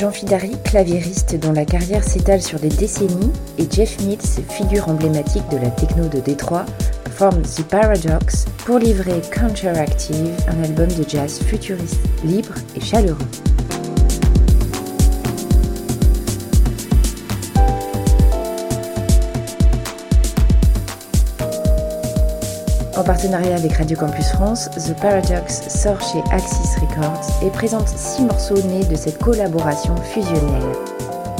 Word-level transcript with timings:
Jean 0.00 0.10
Fidari, 0.10 0.52
claviériste 0.64 1.38
dont 1.38 1.52
la 1.52 1.66
carrière 1.66 2.02
s'étale 2.02 2.40
sur 2.40 2.58
des 2.58 2.70
décennies, 2.70 3.30
et 3.58 3.66
Jeff 3.70 4.00
Mills, 4.00 4.18
figure 4.48 4.88
emblématique 4.88 5.46
de 5.50 5.58
la 5.58 5.68
techno 5.68 6.08
de 6.08 6.20
Détroit, 6.20 6.64
forment 7.10 7.42
The 7.42 7.64
Paradox 7.64 8.46
pour 8.64 8.78
livrer 8.78 9.20
Counteractive, 9.30 10.32
un 10.48 10.64
album 10.64 10.88
de 10.88 11.06
jazz 11.06 11.42
futuriste, 11.42 12.00
libre 12.24 12.54
et 12.74 12.80
chaleureux. 12.80 13.49
Partenariat 23.10 23.56
avec 23.56 23.72
Radio 23.72 23.96
Campus 23.96 24.28
France, 24.28 24.70
The 24.70 24.94
Paradox 25.00 25.68
sort 25.68 26.00
chez 26.00 26.20
Axis 26.30 26.76
Records 26.80 27.42
et 27.42 27.50
présente 27.50 27.88
six 27.88 28.22
morceaux 28.22 28.62
nés 28.68 28.84
de 28.84 28.94
cette 28.94 29.18
collaboration 29.18 29.96
fusionnelle. 29.96 30.62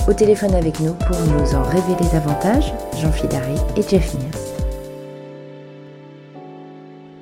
Au 0.09 0.13
téléphone 0.13 0.57
avec 0.57 0.81
nous 0.81 0.95
pour 0.95 1.17
nous 1.17 1.55
en 1.55 1.63
révéler 1.63 2.11
davantage, 2.13 2.75
Jean 2.97 3.13
Fidari 3.13 3.55
et 3.77 3.83
Jeff 3.83 4.15
Mears. 4.15 4.65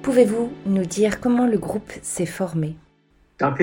Pouvez-vous 0.01 0.51
nous 0.65 0.87
dire 0.87 1.20
comment 1.20 1.47
le 1.47 1.59
groupe 1.59 1.92
s'est 2.01 2.25
formé? 2.25 2.75
Jean 3.39 3.55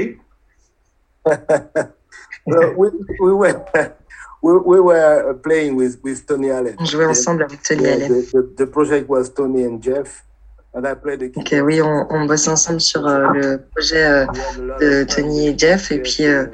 we, 2.46 2.92
we, 3.20 3.34
were, 3.34 3.56
we, 4.44 4.80
were 4.80 5.34
playing 5.42 5.76
with, 5.76 6.00
with 6.04 6.28
Tony 6.28 6.52
Allen. 6.52 6.76
On 6.78 6.86
jouait 6.86 7.08
ensemble 7.08 7.42
avec 7.42 7.64
Tony 7.64 7.88
Allen. 7.88 8.08
The, 8.08 8.32
the, 8.32 8.56
the 8.56 8.66
project 8.68 9.10
was 9.10 9.34
Tony 9.34 9.66
and 9.66 9.82
Jeff. 9.82 10.25
Ok, 10.76 11.56
oui, 11.64 11.82
on, 11.82 12.06
on 12.10 12.26
bosse 12.26 12.50
ensemble 12.50 12.82
sur 12.82 13.08
euh, 13.08 13.30
le 13.34 13.62
projet 13.74 14.06
euh, 14.06 14.26
de 14.82 15.04
Tony 15.06 15.48
et 15.48 15.58
Jeff. 15.58 15.90
Et 15.92 16.00
puis, 16.00 16.26
euh, 16.26 16.48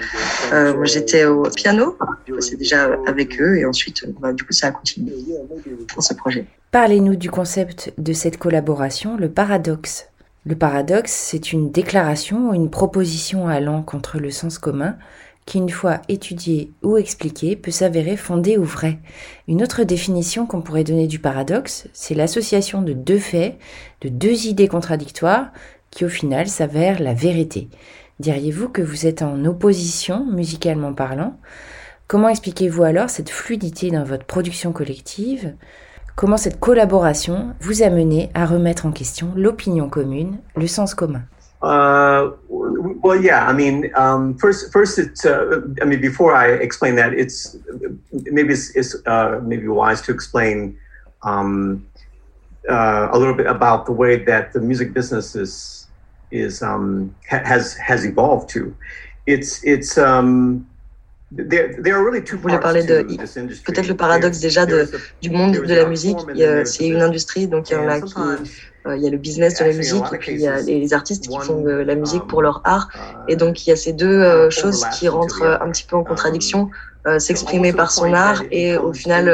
moi, 0.51 0.85
j'étais 0.85 1.25
au 1.25 1.43
piano, 1.43 1.97
c'est 2.39 2.55
déjà 2.55 2.89
avec 3.07 3.41
eux. 3.41 3.57
Et 3.57 3.65
ensuite, 3.65 4.05
bah, 4.19 4.31
du 4.31 4.43
coup, 4.43 4.53
ça 4.53 4.67
a 4.67 4.71
continué 4.71 5.13
pour 5.91 6.03
ce 6.03 6.13
projet. 6.13 6.45
Parlez-nous 6.71 7.15
du 7.15 7.31
concept 7.31 7.93
de 7.97 8.13
cette 8.13 8.37
collaboration, 8.37 9.17
le 9.17 9.29
paradoxe. 9.29 10.07
Le 10.45 10.55
paradoxe, 10.55 11.11
c'est 11.11 11.51
une 11.51 11.71
déclaration 11.71 12.49
ou 12.49 12.53
une 12.53 12.69
proposition 12.69 13.47
allant 13.47 13.81
contre 13.81 14.19
le 14.19 14.29
sens 14.29 14.59
commun 14.59 14.95
qui, 15.45 15.57
une 15.57 15.69
fois 15.69 16.01
étudié 16.07 16.71
ou 16.83 16.97
expliqué, 16.97 17.55
peut 17.55 17.71
s'avérer 17.71 18.15
fondé 18.15 18.57
ou 18.57 18.63
vrai. 18.63 18.99
Une 19.47 19.63
autre 19.63 19.83
définition 19.83 20.45
qu'on 20.45 20.61
pourrait 20.61 20.83
donner 20.83 21.07
du 21.07 21.19
paradoxe, 21.19 21.87
c'est 21.93 22.15
l'association 22.15 22.81
de 22.81 22.93
deux 22.93 23.19
faits, 23.19 23.57
de 24.01 24.09
deux 24.09 24.47
idées 24.47 24.67
contradictoires, 24.67 25.51
qui 25.89 26.05
au 26.05 26.09
final 26.09 26.47
s'avèrent 26.47 27.01
la 27.01 27.13
vérité. 27.13 27.69
Diriez-vous 28.19 28.69
que 28.69 28.81
vous 28.81 29.07
êtes 29.07 29.21
en 29.21 29.45
opposition, 29.45 30.25
musicalement 30.25 30.93
parlant? 30.93 31.37
Comment 32.07 32.29
expliquez-vous 32.29 32.83
alors 32.83 33.09
cette 33.09 33.29
fluidité 33.29 33.89
dans 33.89 34.03
votre 34.03 34.25
production 34.25 34.71
collective? 34.71 35.55
Comment 36.15 36.37
cette 36.37 36.59
collaboration 36.59 37.55
vous 37.61 37.83
a 37.83 37.89
mené 37.89 38.29
à 38.33 38.45
remettre 38.45 38.85
en 38.85 38.91
question 38.91 39.31
l'opinion 39.35 39.89
commune, 39.89 40.37
le 40.55 40.67
sens 40.67 40.93
commun? 40.93 41.23
Uh, 41.61 42.31
well, 42.49 43.21
yeah. 43.21 43.47
I 43.47 43.53
mean, 43.53 43.91
um, 43.95 44.35
first, 44.37 44.71
first, 44.71 44.97
it's. 44.97 45.25
Uh, 45.25 45.61
I 45.81 45.85
mean, 45.85 46.01
before 46.01 46.33
I 46.35 46.47
explain 46.53 46.95
that, 46.95 47.13
it's 47.13 47.55
maybe 48.11 48.53
it's, 48.53 48.75
it's 48.75 48.95
uh, 49.05 49.39
maybe 49.43 49.67
wise 49.67 50.01
to 50.03 50.11
explain 50.11 50.77
um, 51.23 51.85
uh, 52.69 53.09
a 53.11 53.17
little 53.17 53.35
bit 53.35 53.45
about 53.45 53.85
the 53.85 53.91
way 53.91 54.23
that 54.25 54.53
the 54.53 54.59
music 54.59 54.93
business 54.93 55.35
is 55.35 55.87
is 56.31 56.63
um, 56.63 57.15
ha- 57.29 57.43
has 57.45 57.75
has 57.75 58.05
evolved 58.05 58.49
to. 58.49 58.75
It's 59.27 59.63
it's. 59.63 59.97
Um, 59.97 60.65
Je 61.33 62.35
voulais 62.35 62.59
parler 62.59 62.83
de 62.83 63.03
peut-être 63.63 63.87
le 63.87 63.95
paradoxe 63.95 64.39
déjà 64.41 64.65
de, 64.65 64.89
du 65.21 65.29
monde 65.29 65.53
de 65.53 65.73
la 65.73 65.85
musique. 65.85 66.17
C'est 66.65 66.87
une 66.89 67.01
industrie, 67.01 67.47
donc 67.47 67.69
il 67.69 67.73
y 67.73 67.77
en 67.77 67.87
a 67.87 68.01
qui 68.01 68.13
euh, 68.17 68.35
il 68.87 69.01
y 69.01 69.07
a 69.07 69.09
le 69.09 69.17
business 69.17 69.59
de 69.59 69.65
la 69.65 69.73
musique 69.73 70.03
et 70.13 70.17
puis 70.17 70.33
il 70.33 70.41
y 70.41 70.47
a 70.47 70.59
les 70.61 70.93
artistes 70.93 71.27
qui 71.27 71.37
font 71.39 71.61
de 71.61 71.71
la 71.71 71.95
musique 71.95 72.25
pour 72.27 72.41
leur 72.41 72.61
art. 72.63 72.89
Et 73.27 73.35
donc 73.35 73.65
il 73.65 73.69
y 73.69 73.73
a 73.73 73.75
ces 73.75 73.93
deux 73.93 74.07
euh, 74.07 74.49
choses 74.49 74.85
qui 74.97 75.07
rentrent 75.07 75.43
un 75.43 75.69
petit 75.69 75.83
peu 75.83 75.95
en 75.95 76.03
contradiction. 76.03 76.69
Euh, 77.07 77.17
s'exprimer 77.17 77.73
par 77.73 77.91
son 77.91 78.13
art 78.13 78.43
et 78.51 78.77
au 78.77 78.93
final 78.93 79.25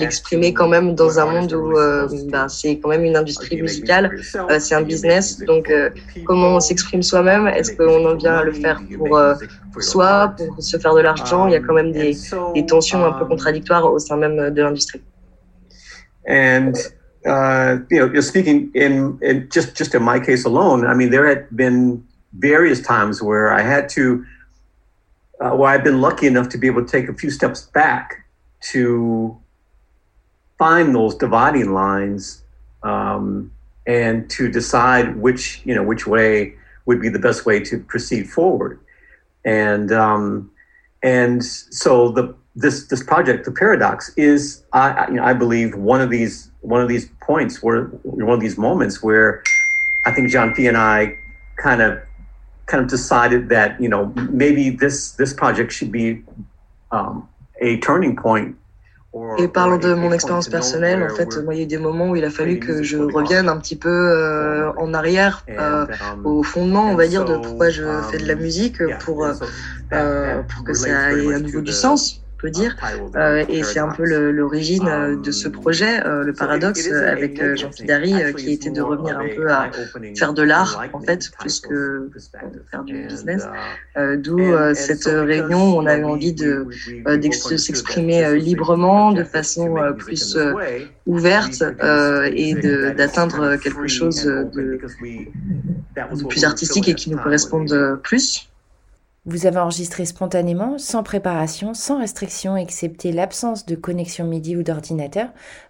l'exprimer 0.00 0.52
quand 0.52 0.66
même 0.66 0.96
dans 0.96 1.20
un 1.20 1.26
monde 1.26 1.52
où 1.52 1.74
ben, 2.28 2.48
c'est 2.48 2.76
quand 2.80 2.88
même 2.88 3.04
une 3.04 3.14
industrie 3.16 3.62
musicale, 3.62 4.10
c'est 4.58 4.74
un 4.74 4.82
business. 4.82 5.38
Donc 5.38 5.72
comment 6.24 6.56
on 6.56 6.60
s'exprime 6.60 7.04
soi-même? 7.04 7.46
Est-ce 7.46 7.72
qu'on 7.76 8.04
en 8.04 8.16
vient 8.16 8.34
à 8.34 8.42
le 8.42 8.52
faire 8.52 8.80
pour, 8.96 9.16
soi, 9.80 10.34
pour 10.36 10.60
se 10.60 10.76
faire 10.76 10.94
de 10.94 11.02
l'argent? 11.02 11.46
Il 11.46 11.52
y 11.52 11.56
a 11.56 11.60
quand 11.60 11.74
même 11.74 11.92
des, 11.92 12.16
des 12.54 12.66
tensions 12.66 13.04
un 13.04 13.12
peu 13.12 13.26
contradictoires 13.26 13.84
au 13.84 14.00
sein 14.00 14.16
même 14.16 14.50
de 14.50 14.62
l'industrie. 14.62 15.02
Uh, 17.26 17.78
you 17.90 17.98
know, 17.98 18.08
just 18.08 18.28
speaking 18.28 18.70
in, 18.74 19.18
in 19.22 19.48
just 19.50 19.76
just 19.76 19.94
in 19.94 20.02
my 20.02 20.18
case 20.18 20.44
alone, 20.44 20.86
I 20.86 20.94
mean, 20.94 21.10
there 21.10 21.26
had 21.26 21.54
been 21.56 22.06
various 22.34 22.80
times 22.80 23.22
where 23.22 23.52
I 23.52 23.62
had 23.62 23.88
to, 23.90 24.24
uh, 25.40 25.50
where 25.50 25.70
I've 25.70 25.84
been 25.84 26.00
lucky 26.00 26.26
enough 26.26 26.48
to 26.50 26.58
be 26.58 26.66
able 26.66 26.84
to 26.84 26.90
take 26.90 27.08
a 27.08 27.14
few 27.14 27.30
steps 27.30 27.62
back 27.62 28.26
to 28.72 29.38
find 30.58 30.94
those 30.94 31.14
dividing 31.14 31.72
lines 31.72 32.42
um, 32.82 33.52
and 33.86 34.28
to 34.30 34.50
decide 34.50 35.16
which 35.16 35.62
you 35.64 35.74
know 35.74 35.82
which 35.82 36.06
way 36.06 36.54
would 36.86 37.00
be 37.00 37.08
the 37.08 37.18
best 37.18 37.46
way 37.46 37.60
to 37.60 37.78
proceed 37.78 38.28
forward, 38.28 38.80
and 39.44 39.92
um, 39.92 40.50
and 41.02 41.44
so 41.44 42.10
the 42.10 42.34
this 42.56 42.86
this 42.88 43.02
project, 43.02 43.44
the 43.44 43.52
paradox, 43.52 44.12
is 44.16 44.64
I 44.72 45.06
you 45.08 45.14
know, 45.14 45.24
I 45.24 45.34
believe 45.34 45.76
one 45.76 46.00
of 46.00 46.10
these 46.10 46.51
one 46.62 46.80
of 46.80 46.88
these 46.88 47.10
points 47.20 47.62
where 47.62 47.84
one 48.02 48.34
of 48.34 48.40
these 48.40 48.56
moments 48.56 49.02
where 49.02 49.42
I 50.06 50.12
think 50.12 50.30
John 50.30 50.54
P 50.54 50.66
and 50.66 50.76
I 50.76 51.18
kind 51.56 51.82
of 51.82 52.00
kind 52.66 52.82
of 52.82 52.88
decided 52.88 53.48
that 53.50 53.80
you 53.80 53.88
know 53.88 54.12
maybe 54.30 54.70
this 54.70 55.12
this 55.12 55.32
project 55.32 55.72
should 55.72 55.92
be 55.92 56.24
um, 56.90 57.28
a 57.60 57.78
turning 57.78 58.16
point 58.16 58.56
Et 59.36 59.46
parlant 59.46 59.76
de 59.76 59.92
mon 59.92 60.10
expérience 60.10 60.48
personnelle, 60.48 61.02
en 61.02 61.14
fait, 61.14 61.36
moi, 61.44 61.54
il 61.54 61.58
y 61.58 61.60
a 61.60 61.64
eu 61.64 61.66
des 61.66 61.76
moments 61.76 62.08
où 62.10 62.16
il 62.16 62.24
a 62.24 62.30
fallu 62.30 62.58
que 62.58 62.82
je 62.82 62.96
revienne 62.96 63.46
un 63.50 63.58
petit 63.58 63.76
peu 63.76 63.90
euh, 63.90 64.72
en 64.78 64.94
arrière, 64.94 65.44
euh, 65.50 65.86
um, 66.14 66.24
au 66.24 66.42
fondement, 66.42 66.90
on 66.90 66.94
va 66.94 67.06
dire, 67.06 67.26
de 67.26 67.36
pourquoi 67.36 67.68
je 67.68 67.82
fais 68.10 68.16
de 68.16 68.26
la 68.26 68.32
um, 68.32 68.40
musique, 68.40 68.78
pour, 69.04 69.26
euh, 69.26 70.42
pour 70.42 70.64
que 70.64 70.72
ça 70.72 71.12
ait 71.12 71.34
à 71.34 71.38
nouveau 71.40 71.60
du 71.60 71.72
sens 71.72 72.21
dire. 72.50 72.76
Euh, 73.16 73.44
et 73.48 73.62
c'est 73.62 73.78
un 73.78 73.90
peu 73.90 74.04
l'origine 74.04 74.88
euh, 74.88 75.16
de 75.16 75.30
ce 75.30 75.48
projet, 75.48 76.04
euh, 76.04 76.24
le 76.24 76.32
paradoxe, 76.32 76.90
avec 76.90 77.42
Jean 77.56 77.70
Fidari, 77.70 78.14
qui 78.36 78.52
était 78.52 78.70
de 78.70 78.82
revenir 78.82 79.18
un 79.18 79.28
peu 79.34 79.50
à 79.50 79.70
faire 80.16 80.32
de 80.32 80.42
l'art, 80.42 80.82
en 80.92 81.00
fait, 81.00 81.30
plus 81.38 81.60
que 81.60 82.10
faire 82.70 82.84
du 82.84 83.06
business. 83.06 83.46
D'où 84.16 84.38
cette 84.74 85.04
réunion 85.04 85.74
où 85.74 85.80
on 85.80 85.86
a 85.86 85.96
eu 85.96 86.04
envie 86.04 86.32
de, 86.32 86.66
s'exprimer 87.32 88.38
librement, 88.38 89.12
de 89.12 89.24
façon 89.24 89.74
plus 89.98 90.38
ouverte 91.06 91.62
et 92.34 92.54
d'atteindre 92.96 93.56
quelque 93.56 93.88
chose 93.88 94.24
de, 94.24 94.78
de 95.94 96.26
plus 96.28 96.44
artistique 96.44 96.88
et 96.88 96.94
qui 96.94 97.10
nous 97.10 97.18
corresponde 97.18 98.00
plus. 98.02 98.51
Vous 99.24 99.46
avez 99.46 99.58
enregistré 99.58 100.04
spontanément, 100.04 100.78
sans 100.78 101.04
préparation, 101.04 101.74
sans 101.74 102.00
restriction, 102.00 102.56
excepté 102.56 103.12
l'absence 103.12 103.64
de 103.66 103.76
connexion 103.76 104.26
MIDI 104.26 104.56
ou 104.56 104.64
d'ordinateur. 104.64 105.28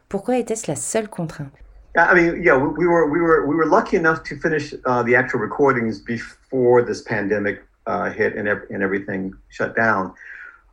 Pourquoi 0.09 0.39
était-ce 0.39 0.71
la 0.71 0.75
seule 0.75 1.09
contrainte? 1.09 1.53
I 1.95 2.15
mean, 2.15 2.43
yeah, 2.43 2.57
we 2.57 2.87
were 2.87 3.11
we 3.11 3.21
were 3.21 3.47
we 3.47 3.55
were 3.55 3.67
lucky 3.67 3.99
enough 3.99 4.23
to 4.23 4.37
finish 4.37 4.73
uh, 4.87 5.03
the 5.03 5.15
actual 5.15 5.41
recordings 5.41 6.01
before 6.01 6.83
this 6.83 7.03
pandemic 7.03 7.63
uh, 7.87 8.11
hit 8.11 8.35
and 8.37 8.49
and 8.49 8.83
everything 8.83 9.35
shut 9.51 9.77
down. 9.77 10.15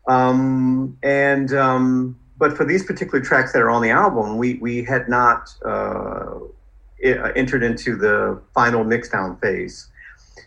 Um, 0.07 0.97
and 1.03 1.51
um, 1.51 2.15
but 2.37 2.55
for 2.55 2.63
these 2.63 2.85
particular 2.85 3.19
tracks 3.19 3.51
that 3.51 3.61
are 3.61 3.69
on 3.69 3.81
the 3.81 3.91
album, 3.91 4.37
we 4.37 4.53
we 4.61 4.85
had 4.85 5.09
not 5.09 5.53
uh, 5.65 6.39
entered 7.35 7.63
into 7.63 7.97
the 7.97 8.39
final 8.53 8.85
mixdown 8.85 9.37
phase. 9.41 9.88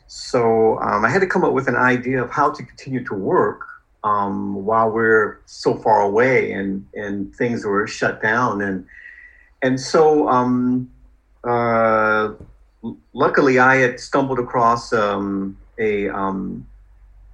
So 0.06 0.78
um, 0.80 1.04
I 1.04 1.08
had 1.08 1.20
to 1.20 1.26
come 1.26 1.44
up 1.44 1.52
with 1.52 1.68
an 1.68 1.76
idea 1.76 2.22
of 2.22 2.30
how 2.30 2.50
to 2.50 2.62
continue 2.62 3.04
to 3.04 3.14
work 3.14 3.66
um, 4.04 4.64
while 4.64 4.90
we're 4.90 5.40
so 5.46 5.74
far 5.74 6.02
away 6.02 6.52
and, 6.52 6.86
and 6.94 7.34
things 7.34 7.64
were 7.64 7.86
shut 7.86 8.22
down. 8.22 8.62
And, 8.62 8.86
and 9.62 9.80
so 9.80 10.28
um, 10.28 10.90
uh, 11.44 12.30
luckily 13.12 13.58
I 13.58 13.76
had 13.76 14.00
stumbled 14.00 14.38
across 14.38 14.92
um, 14.92 15.56
a, 15.78 16.08
um, 16.08 16.66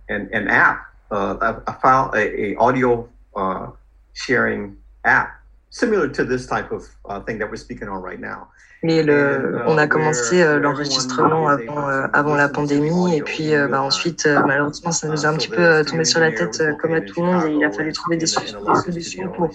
an, 0.08 0.28
an 0.32 0.48
app, 0.48 0.86
uh, 1.10 1.36
a, 1.40 1.70
a, 1.70 1.80
file, 1.80 2.12
a, 2.14 2.52
a 2.52 2.56
audio 2.56 3.08
uh, 3.34 3.70
sharing 4.12 4.76
app 5.04 5.38
similar 5.70 6.08
to 6.08 6.24
this 6.24 6.46
type 6.46 6.72
of 6.72 6.84
uh, 7.04 7.20
thing 7.20 7.38
that 7.38 7.50
we're 7.50 7.56
speaking 7.56 7.88
on 7.88 8.02
right 8.02 8.20
now. 8.20 8.48
Mais 8.84 9.02
le, 9.02 9.60
on 9.66 9.76
a 9.76 9.88
commencé 9.88 10.40
euh, 10.40 10.60
l'enregistrement 10.60 11.48
avant, 11.48 11.88
euh, 11.88 12.06
avant 12.12 12.36
la 12.36 12.48
pandémie 12.48 13.16
et 13.16 13.22
puis 13.22 13.52
euh, 13.52 13.66
bah, 13.66 13.82
ensuite, 13.82 14.28
malheureusement, 14.46 14.92
ça 14.92 15.08
nous 15.08 15.26
a 15.26 15.30
un 15.30 15.34
petit 15.34 15.48
peu 15.48 15.84
tombé 15.84 16.04
sur 16.04 16.20
la 16.20 16.30
tête 16.30 16.62
comme 16.80 16.94
à 16.94 17.00
tout 17.00 17.20
le 17.20 17.26
monde 17.26 17.44
et 17.46 17.54
il 17.54 17.64
a 17.64 17.72
fallu 17.72 17.92
trouver 17.92 18.16
des, 18.16 18.26
solutions 18.26 19.28
pour 19.32 19.50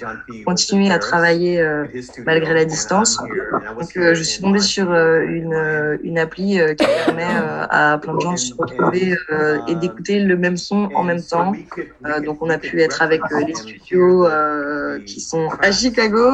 continuer 0.46 0.92
à 0.92 1.00
travailler 1.00 1.66
malgré 2.26 2.54
la 2.54 2.66
distance. 2.66 3.18
Donc, 3.80 3.92
je 3.96 4.24
suis 4.24 4.42
tombée 4.42 4.60
sur 4.60 4.94
une, 4.94 6.00
une 6.04 6.20
appli 6.20 6.60
qui 6.78 6.86
permet 7.06 7.24
à 7.70 7.98
plein 8.02 8.16
de 8.16 8.20
gens 8.20 8.34
de 8.34 8.38
se 8.38 8.54
retrouver 8.56 9.16
et 9.70 9.76
d'écouter 9.76 10.20
le 10.20 10.36
même 10.36 10.58
son 10.58 10.90
en 10.96 11.04
même 11.04 11.22
temps. 11.22 11.54
donc, 12.26 12.42
on 12.42 12.50
a 12.50 12.58
pu 12.58 12.82
être 12.82 13.02
avec 13.02 13.22
les 13.48 13.56
studios 13.56 14.28
qui 15.06 15.22
sont 15.22 15.48
à 15.62 15.72
Chicago, 15.72 16.30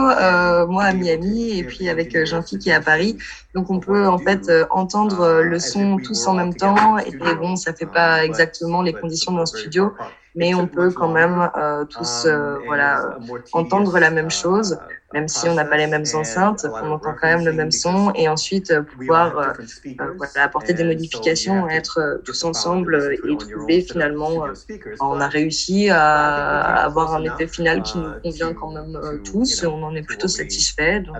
moi 0.67 0.83
à 0.85 0.93
Miami 0.93 1.59
et 1.59 1.63
puis 1.63 1.87
avec 1.89 2.25
Jean-Philippe 2.25 2.59
qui 2.59 2.69
est 2.69 2.78
Paris. 2.81 3.17
Donc 3.53 3.69
on 3.69 3.79
peut 3.79 4.07
en 4.07 4.17
fait 4.17 4.49
euh, 4.49 4.65
entendre 4.69 5.21
euh, 5.21 5.43
le 5.43 5.59
son 5.59 5.97
tous 5.97 6.27
en 6.27 6.33
même 6.33 6.53
temps 6.53 6.97
et 6.97 7.11
bon, 7.35 7.55
ça 7.55 7.73
fait 7.73 7.85
pas 7.85 8.25
exactement 8.25 8.81
les 8.81 8.93
conditions 8.93 9.31
d'un 9.31 9.45
studio, 9.45 9.93
mais 10.35 10.53
on 10.53 10.67
peut 10.67 10.91
quand 10.91 11.09
même 11.09 11.49
euh, 11.57 11.85
tous 11.85 12.27
voilà 12.65 13.17
entendre 13.53 13.97
la 13.99 14.11
même 14.11 14.31
chose 14.31 14.77
même 15.13 15.27
si 15.27 15.49
on 15.49 15.55
n'a 15.55 15.65
pas 15.65 15.77
les 15.77 15.87
mêmes 15.87 16.05
enceintes, 16.13 16.65
on 16.71 16.91
entend 16.91 17.15
quand 17.19 17.27
même 17.27 17.45
le 17.45 17.53
même 17.53 17.71
son 17.71 18.11
et 18.13 18.29
ensuite 18.29 18.71
euh, 18.71 18.83
pouvoir 18.83 19.37
euh, 19.37 19.47
euh, 19.87 20.13
voilà, 20.17 20.43
apporter 20.43 20.73
des 20.73 20.83
modifications, 20.83 21.67
être 21.67 22.21
tous 22.23 22.43
ensemble 22.43 23.17
et 23.23 23.37
trouver 23.37 23.81
finalement, 23.81 24.45
on 24.99 25.19
a 25.19 25.27
réussi 25.27 25.89
à 25.89 26.85
avoir 26.85 27.15
un 27.15 27.23
effet 27.23 27.47
final 27.47 27.81
qui 27.81 27.97
nous 27.97 28.11
convient 28.23 28.53
quand 28.53 28.71
même 28.71 28.99
tous, 29.23 29.63
on 29.63 29.83
en 29.83 29.95
est 29.95 30.03
plutôt 30.03 30.27
satisfait. 30.27 30.99
Donc, 30.99 31.17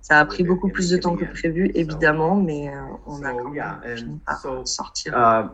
ça 0.00 0.20
a 0.20 0.24
pris 0.24 0.44
beaucoup 0.44 0.68
plus 0.68 0.90
de 0.90 0.96
temps 0.96 1.16
que 1.16 1.24
prévu, 1.24 1.70
évidemment, 1.74 2.36
mais 2.36 2.70
on 3.06 3.22
a 3.22 3.32
quand 3.32 3.50
même 3.50 3.96
fini 3.96 4.20
par 4.24 4.66
sortir. 4.66 5.50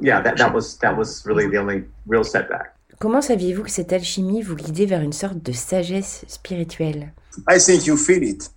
Comment 3.00 3.22
saviez-vous 3.22 3.62
que 3.62 3.70
cette 3.70 3.94
alchimie 3.94 4.42
vous 4.42 4.54
guidait 4.54 4.84
vers 4.84 5.00
une 5.00 5.14
sorte 5.14 5.42
de 5.42 5.52
sagesse 5.52 6.22
spirituelle? 6.28 7.14
I 7.48 7.58
think 7.58 7.86
you 7.86 7.96
feel 7.96 8.22
it. 8.22 8.50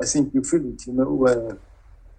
I 0.00 0.06
think 0.06 0.32
you 0.32 0.44
feel 0.44 0.64
it. 0.66 0.86
You 0.86 0.92
know, 0.92 1.26
uh, 1.26 1.56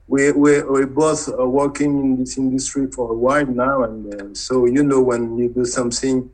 we 0.09 0.33
we 0.33 0.61
we 0.63 0.85
both 0.85 1.29
are 1.29 1.47
working 1.47 2.01
in 2.03 2.17
this 2.17 2.37
industry 2.37 2.87
for 2.91 3.13
a 3.13 3.15
while 3.15 3.47
now, 3.47 3.83
and 3.83 4.13
uh, 4.13 4.25
so 4.33 4.65
you 4.65 4.83
know 4.83 4.99
when 4.99 5.37
you 5.37 5.47
do 5.47 5.63
something. 5.63 6.29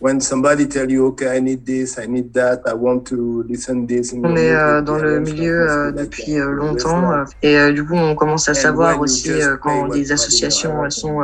When 0.00 0.20
somebody 0.20 0.66
tell 0.66 0.88
you, 0.88 1.06
okay, 1.08 1.38
I 1.38 1.40
need 1.40 1.66
this, 1.66 1.98
I 1.98 2.06
need 2.06 2.32
that, 2.34 2.60
I 2.66 2.74
want 2.74 3.04
to 3.06 3.42
listen 3.48 3.84
this. 3.86 4.12
On 4.12 4.36
est 4.36 4.54
euh, 4.54 4.80
dans 4.80 4.98
le 4.98 5.18
milieu 5.18 5.68
euh, 5.68 5.90
depuis 5.90 6.38
euh, 6.38 6.52
longtemps 6.52 7.24
et 7.42 7.56
euh, 7.56 7.72
du 7.72 7.84
coup 7.84 7.96
on 7.96 8.14
commence 8.14 8.48
à 8.48 8.54
savoir 8.54 9.00
aussi 9.00 9.32
quand 9.60 9.88
des 9.88 10.12
associations 10.12 10.84
elles 10.84 10.92
sont 10.92 11.18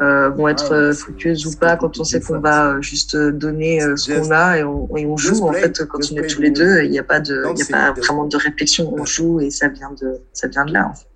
euh, 0.00 0.28
vont 0.30 0.48
être 0.48 0.72
euh, 0.72 0.92
fructueuses 0.92 1.46
ou 1.46 1.58
pas 1.58 1.76
quand 1.76 1.98
on 1.98 2.04
sait 2.04 2.20
qu'on 2.20 2.38
va 2.38 2.66
euh, 2.66 2.82
juste 2.82 3.16
donner 3.16 3.80
ce 3.96 4.12
qu'on 4.12 4.30
a 4.30 4.58
et 4.58 4.62
on, 4.62 4.96
et 4.96 5.06
on, 5.06 5.16
joue 5.16 5.46
en 5.46 5.52
fait 5.52 5.84
quand 5.86 5.98
on 6.12 6.16
est 6.16 6.26
tous 6.26 6.40
les 6.40 6.50
deux 6.50 6.82
il 6.82 6.90
n'y 6.90 6.98
a 6.98 7.02
pas 7.02 7.18
de 7.18 7.44
il 7.52 7.58
y 7.58 7.62
a 7.62 7.92
pas 7.92 8.00
vraiment 8.00 8.26
de 8.26 8.36
réflexion. 8.36 8.94
On 8.96 9.04
joue 9.04 9.40
et 9.40 9.50
ça 9.50 9.68
vient 9.68 9.90
de 10.00 10.20
ça 10.32 10.46
vient 10.46 10.64
de 10.64 10.72
là 10.72 10.88
en 10.88 10.94
fait. 10.94 11.07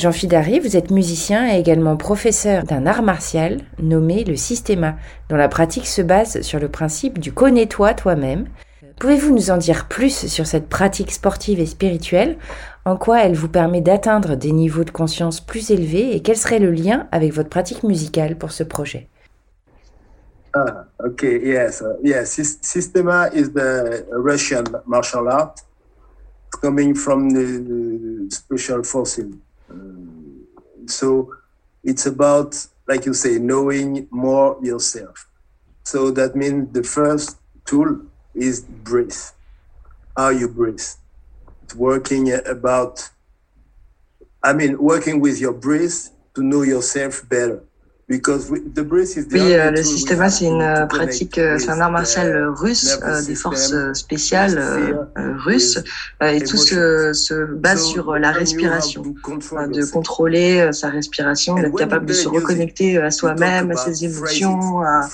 Jean 0.00 0.12
Fidari, 0.12 0.60
vous 0.60 0.78
êtes 0.78 0.90
musicien 0.90 1.54
et 1.54 1.58
également 1.58 1.98
professeur 1.98 2.64
d'un 2.64 2.86
art 2.86 3.02
martial 3.02 3.58
nommé 3.82 4.24
le 4.24 4.34
systéma, 4.34 4.96
dont 5.28 5.36
la 5.36 5.46
pratique 5.46 5.86
se 5.86 6.00
base 6.00 6.40
sur 6.40 6.58
le 6.58 6.70
principe 6.70 7.18
du 7.18 7.34
connais-toi 7.34 7.92
toi-même. 7.92 8.46
Pouvez-vous 8.98 9.34
nous 9.34 9.50
en 9.50 9.58
dire 9.58 9.88
plus 9.88 10.26
sur 10.26 10.46
cette 10.46 10.70
pratique 10.70 11.12
sportive 11.12 11.60
et 11.60 11.66
spirituelle? 11.66 12.38
En 12.86 12.96
quoi 12.96 13.22
elle 13.22 13.34
vous 13.34 13.50
permet 13.50 13.82
d'atteindre 13.82 14.36
des 14.36 14.52
niveaux 14.52 14.84
de 14.84 14.90
conscience 14.90 15.42
plus 15.42 15.70
élevés 15.70 16.16
et 16.16 16.22
quel 16.22 16.38
serait 16.38 16.60
le 16.60 16.70
lien 16.70 17.06
avec 17.12 17.34
votre 17.34 17.50
pratique 17.50 17.82
musicale 17.82 18.38
pour 18.38 18.52
ce 18.52 18.62
projet? 18.62 19.06
Ah, 20.54 20.86
okay, 21.04 21.46
yes, 21.46 21.82
uh, 21.82 21.98
yes. 22.02 22.40
Systema 22.62 23.28
is 23.34 23.50
the 23.52 24.06
Russian 24.12 24.64
martial 24.86 25.28
art 25.28 25.56
coming 26.62 26.94
from 26.94 27.34
the 27.34 28.30
special 28.30 28.82
forces. 28.82 29.26
So 30.86 31.34
it's 31.82 32.06
about, 32.06 32.66
like 32.86 33.06
you 33.06 33.14
say, 33.14 33.38
knowing 33.38 34.08
more 34.10 34.58
yourself. 34.62 35.26
So 35.84 36.10
that 36.12 36.36
means 36.36 36.72
the 36.72 36.82
first 36.82 37.38
tool 37.64 38.02
is 38.34 38.60
breathe. 38.60 39.14
How 40.16 40.30
you 40.30 40.48
breathe. 40.48 40.82
It's 41.62 41.74
working 41.74 42.32
about, 42.46 43.10
I 44.42 44.52
mean, 44.52 44.78
working 44.78 45.20
with 45.20 45.40
your 45.40 45.52
breath 45.52 46.10
to 46.34 46.42
know 46.42 46.62
yourself 46.62 47.28
better. 47.28 47.62
Oui, 49.32 49.54
euh, 49.54 49.70
le 49.70 49.82
systéma, 49.84 50.30
c'est 50.30 50.46
une 50.46 50.62
euh, 50.62 50.86
pratique, 50.86 51.38
euh, 51.38 51.58
c'est 51.60 51.70
un 51.70 51.80
art 51.80 51.92
martial 51.92 52.48
russe, 52.48 52.98
des 53.26 53.36
forces 53.36 53.72
spéciales 53.92 55.08
russes, 55.16 55.78
et 56.20 56.40
tout 56.40 56.56
se, 56.56 57.12
se 57.12 57.34
base 57.44 57.84
sur 57.84 58.16
la 58.16 58.32
respiration, 58.32 59.02
de 59.02 59.84
contrôler 59.90 60.70
sa 60.72 60.88
respiration, 60.88 61.54
d'être 61.54 61.76
capable 61.76 62.06
de 62.06 62.12
se 62.12 62.26
reconnecter 62.26 62.98
à 62.98 63.12
soi-même, 63.12 63.70
à 63.70 63.76
ses 63.76 64.04
émotions, 64.04 64.80
à, 64.80 65.08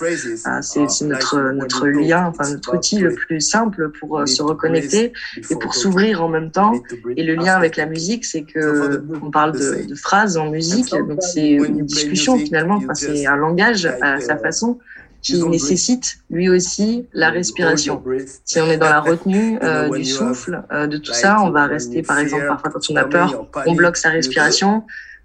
c'est 0.62 1.04
notre, 1.04 1.52
notre 1.52 1.88
lien, 1.88 2.32
enfin 2.34 2.50
notre 2.50 2.76
outil 2.76 2.98
le 2.98 3.14
plus 3.14 3.42
simple 3.42 3.90
pour 4.00 4.26
se 4.26 4.42
reconnecter 4.42 5.12
et 5.50 5.56
pour 5.56 5.74
s'ouvrir 5.74 6.24
en 6.24 6.28
même 6.28 6.50
temps. 6.50 6.72
Et 7.16 7.24
le 7.24 7.34
lien 7.34 7.54
avec 7.54 7.76
la 7.76 7.84
musique, 7.84 8.24
c'est 8.24 8.42
que 8.42 9.02
on 9.22 9.30
parle 9.30 9.52
de, 9.52 9.86
de 9.86 9.94
phrases 9.94 10.38
en 10.38 10.50
musique, 10.50 10.90
donc 10.90 11.18
c'est 11.20 11.50
une 11.50 11.84
discussion 11.84 12.38
finalement 12.38 12.80
c'est 12.94 13.26
un 13.26 13.36
langage 13.36 13.86
à 14.00 14.20
sa 14.20 14.36
façon 14.36 14.78
qui 15.26 15.42
nécessite 15.48 16.18
lui 16.30 16.48
aussi 16.48 17.06
la 17.12 17.30
respiration. 17.30 18.02
Si 18.44 18.60
on 18.60 18.66
est 18.66 18.76
dans 18.76 18.88
la 18.88 19.00
retenue 19.10 19.58
euh, 19.62 19.88
du 19.90 20.04
souffle, 20.04 20.62
euh, 20.72 20.86
de 20.86 20.98
tout 20.98 21.12
ça, 21.12 21.40
on 21.42 21.50
va 21.50 21.66
rester, 21.66 22.02
par 22.02 22.18
exemple, 22.18 22.46
parfois 22.46 22.70
quand 22.70 22.90
on 22.90 22.96
a 22.96 23.04
peur, 23.04 23.48
on 23.66 23.74
bloque 23.74 23.96
sa 23.96 24.10
respiration. 24.10 24.84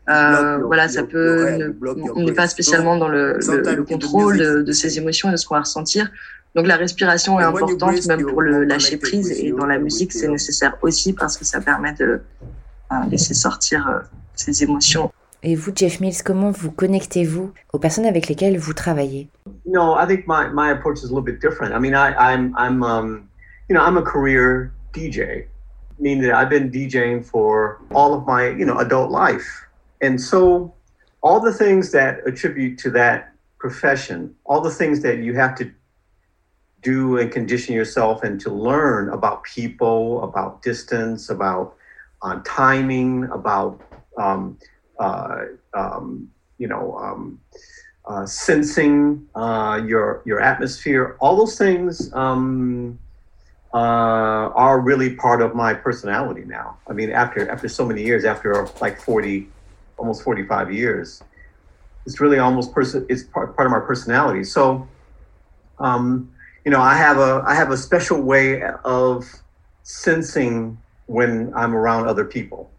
Euh, 0.09 0.57
voilà, 0.57 0.87
ça 0.87 1.03
peut. 1.03 1.75
on 2.15 2.23
n'est 2.23 2.33
pas 2.33 2.47
spécialement 2.47 2.97
dans 2.97 3.07
le, 3.07 3.37
le, 3.37 3.83
contrôle 3.83 4.37
de, 4.37 4.61
de, 4.63 4.71
ses 4.71 4.97
émotions 4.97 5.29
et 5.29 5.33
de 5.33 5.37
ce 5.37 5.45
qu'on 5.45 5.55
va 5.55 5.61
ressentir. 5.61 6.11
Donc 6.55 6.67
la 6.67 6.75
respiration 6.75 7.39
est 7.39 7.43
importante 7.43 8.05
même 8.07 8.25
pour 8.25 8.41
le 8.41 8.63
lâcher 8.63 8.97
prise 8.97 9.31
et 9.31 9.51
dans 9.51 9.67
la 9.67 9.77
musique 9.77 10.11
c'est 10.11 10.27
nécessaire 10.27 10.75
aussi 10.81 11.13
parce 11.13 11.37
que 11.37 11.45
ça 11.45 11.61
permet 11.61 11.93
de 11.93 12.19
laisser 13.09 13.33
sortir 13.33 14.01
ses 14.35 14.63
émotions 14.63 15.13
Et 15.43 15.55
vous, 15.55 15.71
Jeff 15.75 15.99
Mills, 15.99 16.21
comment 16.23 16.51
vous 16.51 16.71
connectez-vous 16.71 17.51
aux 17.73 17.79
personnes 17.79 18.05
avec 18.05 18.27
lesquelles 18.27 18.57
vous 18.59 18.73
travaillez? 18.73 19.27
No, 19.65 19.95
I 19.95 20.05
think 20.05 20.27
my, 20.27 20.47
my 20.53 20.71
approach 20.71 20.99
is 20.99 21.05
a 21.05 21.13
little 21.13 21.23
bit 21.23 21.41
different. 21.41 21.73
I 21.73 21.79
mean, 21.79 21.95
I, 21.95 22.13
I'm, 22.13 22.55
I'm, 22.57 22.83
um, 22.83 23.29
you 23.67 23.75
know, 23.75 23.81
I'm 23.81 23.97
a 23.97 24.03
career 24.03 24.71
DJ, 24.93 25.47
meaning 25.97 26.21
that 26.23 26.35
I've 26.35 26.49
been 26.49 26.69
DJing 26.69 27.25
for 27.25 27.81
all 27.91 28.13
of 28.13 28.27
my, 28.27 28.49
you 28.49 28.65
know, 28.65 28.77
adult 28.77 29.09
life. 29.09 29.65
And 30.01 30.21
so 30.21 30.73
all 31.21 31.39
the 31.39 31.53
things 31.53 31.91
that 31.91 32.19
attribute 32.27 32.77
to 32.79 32.91
that 32.91 33.33
profession, 33.57 34.35
all 34.45 34.61
the 34.61 34.71
things 34.71 35.01
that 35.01 35.19
you 35.19 35.33
have 35.35 35.55
to 35.55 35.71
do 36.83 37.17
and 37.17 37.31
condition 37.31 37.73
yourself 37.73 38.23
and 38.23 38.39
to 38.41 38.51
learn 38.51 39.09
about 39.09 39.43
people, 39.43 40.23
about 40.23 40.61
distance, 40.61 41.29
about 41.29 41.75
uh, 42.21 42.39
timing, 42.45 43.23
about 43.25 43.81
um, 44.17 44.57
um, 44.99 46.29
you 46.57 46.67
know, 46.67 46.97
um, 46.97 47.39
uh, 48.07 48.25
sensing 48.25 49.27
uh, 49.35 49.81
your 49.85 50.21
your 50.25 50.39
atmosphere. 50.41 51.17
All 51.19 51.35
those 51.37 51.57
things 51.57 52.11
um, 52.13 52.99
uh, 53.73 53.77
are 53.77 54.79
really 54.81 55.15
part 55.15 55.41
of 55.41 55.55
my 55.55 55.73
personality 55.73 56.43
now. 56.45 56.79
I 56.89 56.93
mean, 56.93 57.11
after 57.11 57.49
after 57.49 57.67
so 57.67 57.85
many 57.85 58.03
years, 58.03 58.25
after 58.25 58.67
like 58.81 58.99
forty, 58.99 59.53
almost 59.97 60.23
forty 60.23 60.45
five 60.45 60.71
years, 60.71 61.23
it's 62.05 62.19
really 62.19 62.39
almost 62.39 62.73
person. 62.73 63.05
It's 63.09 63.23
part 63.23 63.55
part 63.55 63.65
of 63.67 63.71
my 63.71 63.79
personality. 63.79 64.43
So. 64.43 64.89
um, 65.79 66.31
you 66.65 66.71
know, 66.71 66.81
I 66.81 66.95
have 66.95 67.17
a 67.17 67.43
I 67.45 67.55
have 67.55 67.71
a 67.71 67.77
special 67.77 68.21
way 68.21 68.61
of 68.85 69.25
sensing 69.83 70.77
when 71.07 71.51
I'm 71.55 71.75
around 71.75 72.07
other 72.07 72.25
people. 72.25 72.71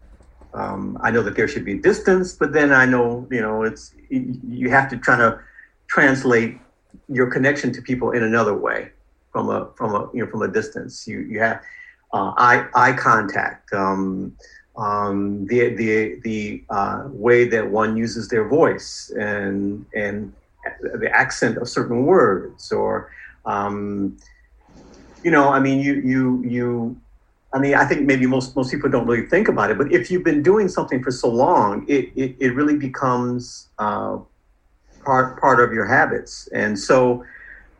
Um, 0.53 0.97
I 1.01 1.11
know 1.11 1.23
that 1.23 1.35
there 1.35 1.47
should 1.47 1.65
be 1.65 1.77
distance, 1.77 2.33
but 2.33 2.53
then 2.53 2.71
I 2.71 2.85
know, 2.85 3.27
you 3.31 3.41
know, 3.41 3.63
it's 3.63 3.93
you 4.09 4.69
have 4.69 4.89
to 4.89 4.97
try 4.97 5.17
to 5.17 5.39
translate 5.87 6.57
your 7.09 7.29
connection 7.31 7.71
to 7.73 7.81
people 7.81 8.11
in 8.11 8.23
another 8.23 8.53
way 8.53 8.91
from 9.31 9.49
a 9.49 9.69
from 9.75 9.95
a 9.95 10.09
you 10.13 10.23
know 10.23 10.29
from 10.29 10.43
a 10.43 10.47
distance. 10.47 11.07
You 11.07 11.21
you 11.21 11.39
have 11.39 11.61
uh, 12.13 12.33
eye 12.37 12.67
eye 12.75 12.93
contact, 12.93 13.73
um, 13.73 14.37
um, 14.77 15.45
the 15.47 15.69
the 15.75 16.19
the 16.23 16.63
uh, 16.69 17.03
way 17.07 17.45
that 17.45 17.69
one 17.69 17.97
uses 17.97 18.29
their 18.29 18.47
voice 18.47 19.11
and 19.17 19.85
and 19.95 20.33
the 20.81 21.09
accent 21.11 21.57
of 21.57 21.67
certain 21.67 22.05
words, 22.05 22.71
or 22.71 23.11
um, 23.45 24.17
you 25.23 25.31
know, 25.31 25.49
I 25.49 25.59
mean, 25.59 25.79
you 25.79 25.95
you 25.95 26.43
you. 26.45 26.97
I 27.53 27.59
mean, 27.59 27.75
I 27.75 27.85
think 27.85 28.01
maybe 28.01 28.25
most 28.25 28.55
most 28.55 28.71
people 28.71 28.89
don't 28.89 29.07
really 29.07 29.27
think 29.27 29.47
about 29.47 29.69
it, 29.69 29.77
but 29.77 29.91
if 29.91 30.09
you've 30.09 30.23
been 30.23 30.41
doing 30.41 30.67
something 30.67 31.03
for 31.03 31.11
so 31.11 31.29
long, 31.29 31.85
it 31.87 32.11
it, 32.15 32.35
it 32.39 32.55
really 32.55 32.77
becomes 32.77 33.69
uh, 33.77 34.17
part 35.05 35.39
part 35.39 35.59
of 35.59 35.73
your 35.73 35.85
habits, 35.85 36.47
and 36.53 36.77
so. 36.77 37.23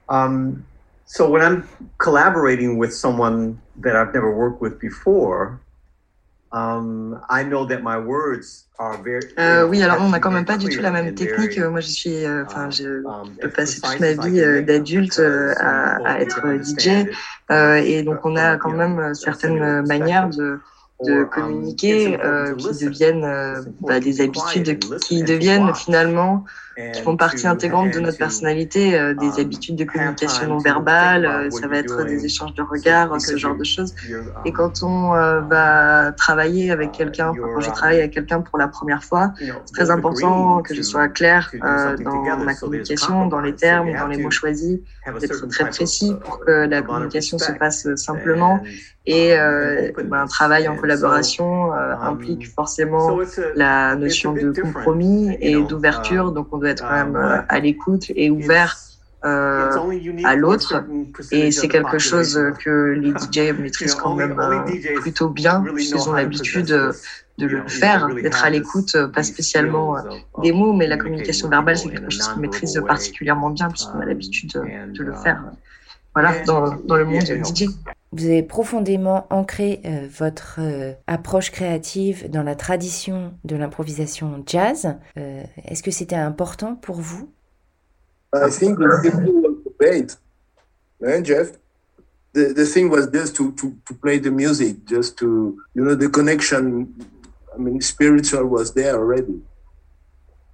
Um, 0.09 0.65
so 1.05 1.29
when 1.29 1.41
I'm 1.43 1.69
collaborating 1.99 2.77
with 2.77 2.93
someone 2.93 3.61
that 3.77 3.95
I've 3.95 4.13
never 4.13 4.35
worked 4.35 4.61
with 4.61 4.79
before, 4.79 5.61
um, 6.53 7.19
I 7.29 7.43
know 7.43 7.65
that 7.65 7.81
my 7.81 7.97
words 7.97 8.65
are 8.79 8.97
very, 9.01 9.21
euh, 9.39 9.67
oui, 9.67 9.81
alors 9.81 9.97
on 10.01 10.09
n'a 10.09 10.19
quand 10.19 10.31
même 10.31 10.45
pas 10.45 10.57
du 10.57 10.69
tout 10.69 10.81
la 10.81 10.91
même 10.91 11.13
technique. 11.15 11.57
Moi, 11.59 11.79
je 11.81 11.87
suis, 11.87 12.25
euh, 12.25 12.45
enfin, 12.45 12.69
euh, 12.79 13.03
j'ai 13.41 13.49
passé 13.49 13.81
toute 13.81 13.99
ma 13.99 14.13
vie 14.13 14.39
euh, 14.39 14.61
d'adulte 14.61 15.19
euh, 15.19 15.53
à, 15.57 15.97
à, 16.07 16.19
être 16.19 16.41
DJ, 16.61 17.07
et 17.85 18.03
donc 18.03 18.19
on 18.23 18.35
a 18.35 18.57
quand 18.57 18.73
même 18.73 19.13
certaines 19.13 19.85
manières 19.85 20.29
de 20.29 20.59
de 21.03 21.23
communiquer 21.25 22.17
qui 22.57 22.85
deviennent 22.85 23.65
bah, 23.81 23.99
des 23.99 24.21
habitudes 24.21 24.79
qui 24.99 25.23
deviennent 25.23 25.73
finalement 25.73 26.45
qui 26.93 27.01
font 27.01 27.17
partie 27.17 27.47
intégrante 27.47 27.93
de 27.93 27.99
notre 27.99 28.17
personnalité, 28.17 28.97
euh, 28.97 29.13
des 29.13 29.39
habitudes 29.39 29.75
de 29.75 29.83
communication 29.83 30.47
non 30.47 30.57
verbale, 30.57 31.49
ça 31.51 31.67
va 31.67 31.77
être 31.77 32.03
des 32.05 32.25
échanges 32.25 32.53
de 32.53 32.63
regards, 32.63 33.19
ce 33.21 33.37
genre 33.37 33.55
de 33.55 33.63
choses. 33.63 33.93
Et 34.45 34.51
quand 34.51 34.83
on 34.83 35.11
va 35.11 36.11
travailler 36.13 36.71
avec 36.71 36.91
quelqu'un, 36.91 37.33
quand 37.35 37.59
je 37.59 37.69
travaille 37.69 37.99
avec 37.99 38.11
quelqu'un 38.11 38.41
pour 38.41 38.57
la 38.57 38.67
première 38.67 39.03
fois, 39.03 39.33
c'est 39.39 39.73
très 39.73 39.91
important 39.91 40.61
que 40.61 40.73
je 40.73 40.81
sois 40.81 41.07
clair 41.07 41.51
dans 41.61 42.37
ma 42.37 42.55
communication, 42.55 43.27
dans 43.27 43.41
les 43.41 43.55
termes, 43.55 43.93
dans 43.93 44.07
les 44.07 44.17
mots 44.17 44.31
choisis, 44.31 44.79
d'être 45.19 45.47
très 45.47 45.69
précis 45.69 46.15
pour 46.23 46.39
que 46.39 46.67
la 46.67 46.81
communication 46.81 47.37
se 47.37 47.51
passe 47.51 47.87
simplement 47.95 48.61
et 49.05 49.37
euh, 49.37 49.91
ben, 50.05 50.21
un 50.21 50.27
travail 50.27 50.67
en 50.67 50.77
collaboration 50.77 51.73
euh, 51.73 51.93
implique 52.01 52.49
forcément 52.49 53.19
la 53.55 53.95
notion 53.95 54.33
de 54.33 54.51
compromis 54.51 55.37
et 55.41 55.61
d'ouverture. 55.61 56.31
Donc 56.31 56.47
on 56.53 56.57
doit 56.63 56.71
être 56.71 56.83
quand 56.83 57.05
même 57.05 57.15
euh, 57.15 57.41
à 57.49 57.59
l'écoute 57.59 58.11
et 58.15 58.29
ouvert 58.29 58.77
euh, 59.25 59.69
à 60.23 60.35
l'autre. 60.35 60.83
Et 61.31 61.51
c'est 61.51 61.67
quelque 61.67 61.99
chose 61.99 62.39
que 62.63 62.93
les 62.93 63.11
DJ 63.19 63.53
maîtrisent 63.57 63.95
quand 63.95 64.15
même 64.15 64.35
plutôt 65.01 65.29
bien, 65.29 65.63
puisqu'ils 65.73 66.09
ont 66.09 66.13
l'habitude 66.13 66.65
de 67.39 67.47
le 67.47 67.67
faire, 67.67 68.07
d'être 68.07 68.43
à 68.43 68.49
l'écoute, 68.49 68.95
pas 69.13 69.23
spécialement 69.23 69.97
des 70.41 70.51
mots, 70.51 70.73
mais 70.73 70.87
la 70.87 70.97
communication 70.97 71.49
verbale, 71.49 71.77
c'est 71.77 71.89
quelque 71.89 72.11
chose 72.11 72.27
qu'ils 72.29 72.41
maîtrisent 72.41 72.81
particulièrement 72.87 73.49
bien, 73.49 73.69
puisqu'on 73.69 73.99
a 73.99 74.05
l'habitude 74.05 74.51
de 74.53 75.03
le 75.03 75.13
faire. 75.13 75.43
Voilà, 76.15 76.43
dans, 76.45 76.75
dans 76.75 76.95
le 76.95 77.05
monde 77.05 77.23
DJ. 77.23 77.65
Vous 78.15 78.25
avez 78.25 78.43
profondément 78.43 79.25
ancré 79.31 79.81
euh, 79.85 80.07
votre 80.07 80.59
euh, 80.59 80.93
approche 81.07 81.49
créative 81.49 82.29
dans 82.29 82.43
la 82.43 82.55
tradition 82.55 83.33
de 83.43 83.55
l'improvisation 83.55 84.43
jazz. 84.45 84.95
Euh, 85.17 85.41
Est-ce 85.65 85.81
que 85.81 85.89
c'était 85.89 86.15
important 86.15 86.75
pour 86.75 87.01
vous? 87.01 87.31
I 88.35 88.51
think 88.51 88.77
the 88.77 89.01
people 89.01 89.63
great. 89.79 90.17
And 91.01 91.25
Jeff, 91.25 91.53
the, 92.33 92.53
the 92.53 92.65
thing 92.65 92.89
was 92.89 93.07
just 93.11 93.35
to, 93.37 93.51
to, 93.53 93.73
to 93.87 93.93
play 93.95 94.19
the 94.19 94.31
music, 94.31 94.87
just 94.87 95.17
to, 95.17 95.57
you 95.73 95.83
know, 95.83 95.95
the 95.95 96.07
connection, 96.07 96.87
I 97.55 97.59
mean, 97.59 97.81
spiritual 97.81 98.45
was 98.45 98.73
there 98.73 98.95
already. 98.95 99.41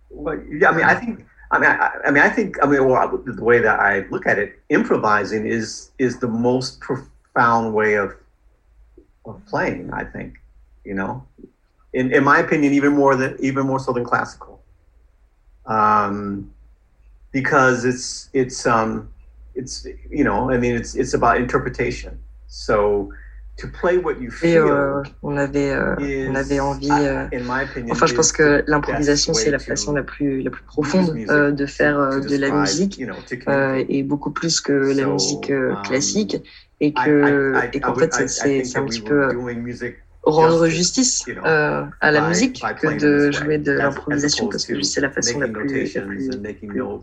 Well, 0.09 0.39
yeah, 0.49 0.69
I 0.69 0.75
mean, 0.75 0.85
I 0.85 0.95
think 0.95 1.25
I 1.51 1.59
mean, 1.59 1.69
I, 1.69 1.89
I, 2.05 2.11
mean, 2.11 2.23
I 2.23 2.29
think, 2.29 2.57
I 2.63 2.67
mean, 2.67 2.85
well, 2.85 3.21
the 3.25 3.43
way 3.43 3.59
that 3.59 3.79
I 3.79 4.05
look 4.11 4.27
at 4.27 4.37
it, 4.37 4.59
improvising 4.69 5.45
is 5.45 5.91
is 5.97 6.19
the 6.19 6.27
most 6.27 6.79
profound 6.79 7.09
way 7.73 7.95
of 7.95 8.15
of 9.25 9.45
playing. 9.45 9.91
I 9.93 10.03
think, 10.03 10.39
you 10.83 10.93
know, 10.93 11.23
in 11.93 12.11
in 12.11 12.23
my 12.23 12.39
opinion, 12.39 12.73
even 12.73 12.93
more 12.93 13.15
than 13.15 13.37
even 13.39 13.65
more 13.65 13.79
so 13.79 13.93
than 13.93 14.03
classical, 14.03 14.61
um, 15.65 16.51
because 17.31 17.85
it's 17.85 18.29
it's 18.33 18.65
um 18.65 19.09
it's 19.55 19.85
you 20.09 20.23
know, 20.23 20.51
I 20.51 20.57
mean, 20.57 20.75
it's 20.75 20.95
it's 20.95 21.13
about 21.13 21.37
interpretation. 21.37 22.19
So 22.47 23.11
Et 24.43 24.57
euh, 24.57 25.01
on 25.21 25.37
avait, 25.37 25.71
euh, 25.71 25.95
on 26.29 26.35
avait 26.35 26.59
envie. 26.59 26.89
Euh, 26.91 27.25
enfin, 27.89 28.05
je 28.05 28.13
pense 28.13 28.31
que 28.31 28.63
l'improvisation, 28.67 29.33
c'est 29.33 29.51
la 29.51 29.59
façon 29.59 29.93
la 29.93 30.03
plus, 30.03 30.41
la 30.41 30.51
plus 30.51 30.63
profonde 30.63 31.15
euh, 31.29 31.51
de 31.51 31.65
faire 31.65 31.99
euh, 31.99 32.19
de 32.19 32.37
la 32.37 32.51
musique, 32.51 33.01
et 33.89 34.03
beaucoup 34.03 34.31
plus 34.31 34.61
que 34.61 34.71
la 34.71 35.05
musique 35.05 35.49
um, 35.49 35.81
classique, 35.83 36.37
et 36.81 36.93
que, 36.93 37.53
et 37.73 37.79
qu'en 37.79 37.95
fait, 37.95 38.13
c'est 38.27 38.77
un 38.77 38.85
petit 38.85 39.01
peu 39.01 39.29
rendre 40.23 40.67
justice 40.67 41.25
euh, 41.45 41.83
à 42.01 42.11
la 42.11 42.27
musique 42.27 42.63
que 42.81 42.99
de 42.99 43.31
jouer 43.31 43.57
de 43.57 43.71
l'improvisation 43.71 44.47
parce 44.47 44.65
que 44.65 44.81
c'est 44.81 45.01
la 45.01 45.09
façon 45.09 45.39
la 45.39 45.47
plus, 45.47 45.93
la 45.95 46.01
plus, 46.01 46.29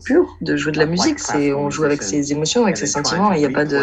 pure 0.03 0.37
de 0.41 0.55
jouer 0.55 0.71
de 0.71 0.77
la 0.77 0.85
musique. 0.85 1.19
C'est 1.19 1.53
on 1.53 1.69
joue 1.69 1.83
avec 1.83 2.03
ses 2.03 2.31
émotions, 2.31 2.63
avec 2.63 2.77
ses 2.77 2.87
sentiments. 2.87 3.31
Il 3.33 3.39
n'y 3.39 3.45
a 3.45 3.49
pas 3.49 3.65
de 3.65 3.77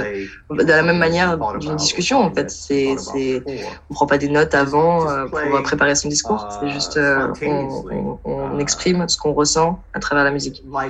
de 0.51 0.65
la 0.65 0.83
même 0.83 0.99
manière 0.99 1.39
d'une 1.59 1.77
discussion 1.77 2.19
en 2.21 2.33
fait. 2.33 2.51
C'est 2.51 2.97
c'est 2.99 3.43
on 3.91 3.95
prend 3.95 4.07
pas 4.07 4.19
des 4.19 4.29
notes 4.29 4.55
avant 4.55 5.11
euh, 5.11 5.27
pour 5.27 5.63
préparer 5.63 5.95
son 5.95 6.09
discours. 6.09 6.49
C'est 6.61 6.71
juste 6.71 6.97
euh, 6.97 7.29
on, 7.43 7.85
on, 7.91 8.19
on, 8.25 8.59
exprime 8.59 9.09
ce 9.09 9.19
qu'on 9.19 9.33
ressent 9.33 9.83
à 9.93 10.01
travers 10.01 10.25
la 10.25 10.31
musique. 10.31 10.63
Euh, 10.65 10.89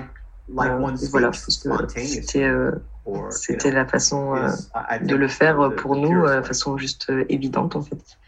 voilà, 0.48 1.30
je 1.32 1.42
pense 1.42 1.58
que 1.58 1.70
c'était 1.96 2.46
c'était 3.30 3.70
la 3.70 3.86
façon 3.86 4.34
de 4.34 5.14
le 5.14 5.28
faire 5.28 5.70
pour 5.76 5.96
nous, 5.96 6.26
de 6.26 6.42
façon 6.42 6.76
juste 6.78 7.12
évidente 7.28 7.76
en 7.76 7.82
fait. 7.82 8.18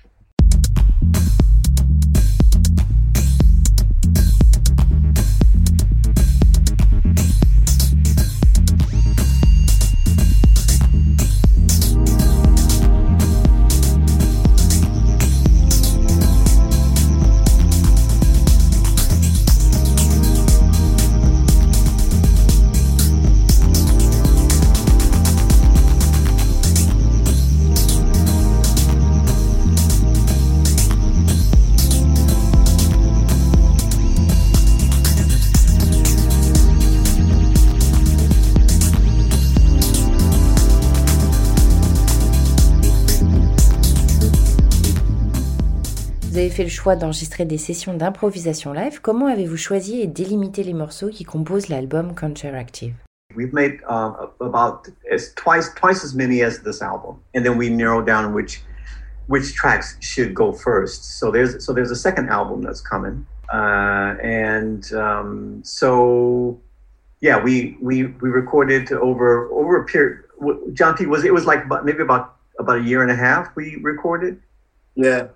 Choix 46.77 46.95
d'enregistrer 46.95 47.47
des 47.47 47.57
sessions 47.57 47.95
d'improvisation 47.95 48.75
live, 48.75 49.01
comment 49.01 49.27
avez-vous 49.27 49.57
choisi 49.57 50.03
et 50.03 50.07
délimité 50.07 50.63
les 50.63 50.75
morceaux 50.75 51.09
qui 51.09 51.25
composent 51.25 51.69
l'album 51.69 52.15
Counteractive 52.15 52.95
We've 53.35 53.53
made 53.53 53.81
um, 53.89 54.15
about 54.41 54.89
as, 55.11 55.35
twice 55.35 55.75
twice 55.75 56.05
as 56.05 56.15
many 56.15 56.43
as 56.43 56.63
this 56.63 56.81
album, 56.81 57.17
and 57.35 57.45
then 57.45 57.59
we 57.59 57.69
narrow 57.69 58.03
down 58.03 58.33
which 58.33 58.63
which 59.27 59.55
tracks 59.55 59.97
should 60.01 60.33
go 60.35 60.53
first. 60.53 61.19
So 61.19 61.31
there's 61.31 61.65
so 61.65 61.73
there's 61.73 61.91
a 61.91 61.97
second 61.97 62.29
album 62.31 62.63
that's 62.63 62.81
coming, 62.81 63.27
uh, 63.53 64.15
and 64.23 64.91
um, 64.95 65.61
so 65.65 66.59
yeah, 67.21 67.43
we 67.43 67.77
we 67.83 68.05
we 68.05 68.31
recorded 68.31 68.93
over 68.93 69.51
over 69.51 69.83
a 69.83 69.85
period. 69.85 70.25
John 70.73 70.95
P 70.97 71.07
was 71.07 71.25
it 71.25 71.35
was 71.35 71.45
like 71.45 71.67
maybe 71.85 72.03
about 72.03 72.37
about 72.59 72.79
a 72.79 72.83
year 72.83 73.03
and 73.03 73.11
a 73.11 73.17
half 73.17 73.55
we 73.57 73.77
recorded? 73.83 74.41
Yeah, 74.95 75.29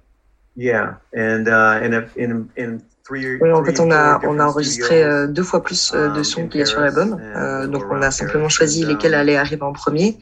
Yeah, 0.57 0.97
and 1.15 1.49
uh, 1.49 1.81
in, 1.83 1.95
a, 1.95 2.09
in, 2.17 2.49
in 2.57 2.83
oui, 3.11 3.53
en 3.53 3.65
fait, 3.65 3.81
on 3.81 3.91
a, 3.91 4.21
on 4.25 4.39
a 4.39 4.47
enregistré 4.47 5.03
euh, 5.03 5.27
deux 5.27 5.43
fois 5.43 5.63
plus 5.63 5.93
euh, 5.95 6.11
de 6.11 6.19
um, 6.19 6.25
sons 6.25 6.49
qu'il 6.49 6.61
y 6.61 6.63
a 6.63 6.67
sur 6.67 6.81
l'album. 6.81 7.19
Euh, 7.21 7.67
donc, 7.67 7.83
on 7.91 8.01
a 8.03 8.11
simplement 8.11 8.49
choisi 8.49 8.85
lesquels 8.85 9.15
allaient 9.15 9.37
arriver 9.37 9.63
en 9.63 9.73
premier. 9.73 10.19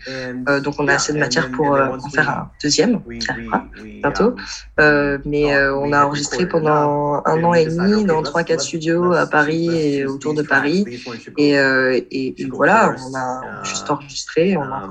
donc, 0.63 0.75
on 0.79 0.89
a 0.89 0.95
assez 0.95 1.13
de 1.13 1.19
matière 1.19 1.51
pour 1.51 1.73
en 1.73 2.11
faire 2.11 2.31
un 2.31 2.51
deuxième, 2.63 3.01
qui 3.03 3.31
arrivera 3.31 3.65
bientôt. 4.03 4.35
mais 5.25 5.57
on 5.71 5.93
a 5.93 6.05
enregistré 6.05 6.47
pendant 6.47 7.23
un 7.25 7.45
an 7.45 7.55
et 7.55 7.67
demi 7.67 8.05
dans 8.05 8.23
trois, 8.23 8.43
quatre 8.43 8.63
studios 8.63 9.13
à 9.13 9.27
Paris 9.27 9.69
et 9.69 10.07
autour 10.07 10.35
de 10.35 10.43
Paris. 10.43 10.85
Et, 11.37 11.53
et, 11.53 12.43
et 12.43 12.47
voilà, 12.51 12.95
on 13.07 13.15
a 13.15 13.63
juste 13.65 13.91
enregistré. 13.91 14.57
On 14.57 14.63
a 14.63 14.89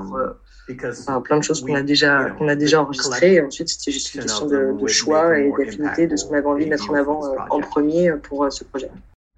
Enfin, 0.69 1.21
plein 1.21 1.37
de 1.37 1.43
choses 1.43 1.63
qu'on 1.63 1.75
a 1.75 1.81
déjà 1.81 2.31
qu'on 2.31 2.47
a 2.47 2.55
déjà 2.55 2.81
enregistrées. 2.81 3.35
Et 3.35 3.41
ensuite, 3.41 3.69
c'était 3.69 3.91
juste 3.91 4.13
une 4.15 4.21
question 4.21 4.47
de, 4.47 4.73
de 4.79 4.87
choix 4.87 5.37
et 5.37 5.49
d'affinité 5.51 6.07
de 6.07 6.15
ce 6.15 6.25
qu'on 6.25 6.35
avait 6.35 6.45
envie 6.45 6.65
de 6.65 6.69
mettre 6.69 6.89
en 6.89 6.95
avant 6.95 7.25
euh, 7.25 7.37
en 7.49 7.61
premier 7.61 8.09
euh, 8.09 8.17
pour 8.17 8.43
euh, 8.43 8.49
ce 8.49 8.63
projet. 8.63 8.89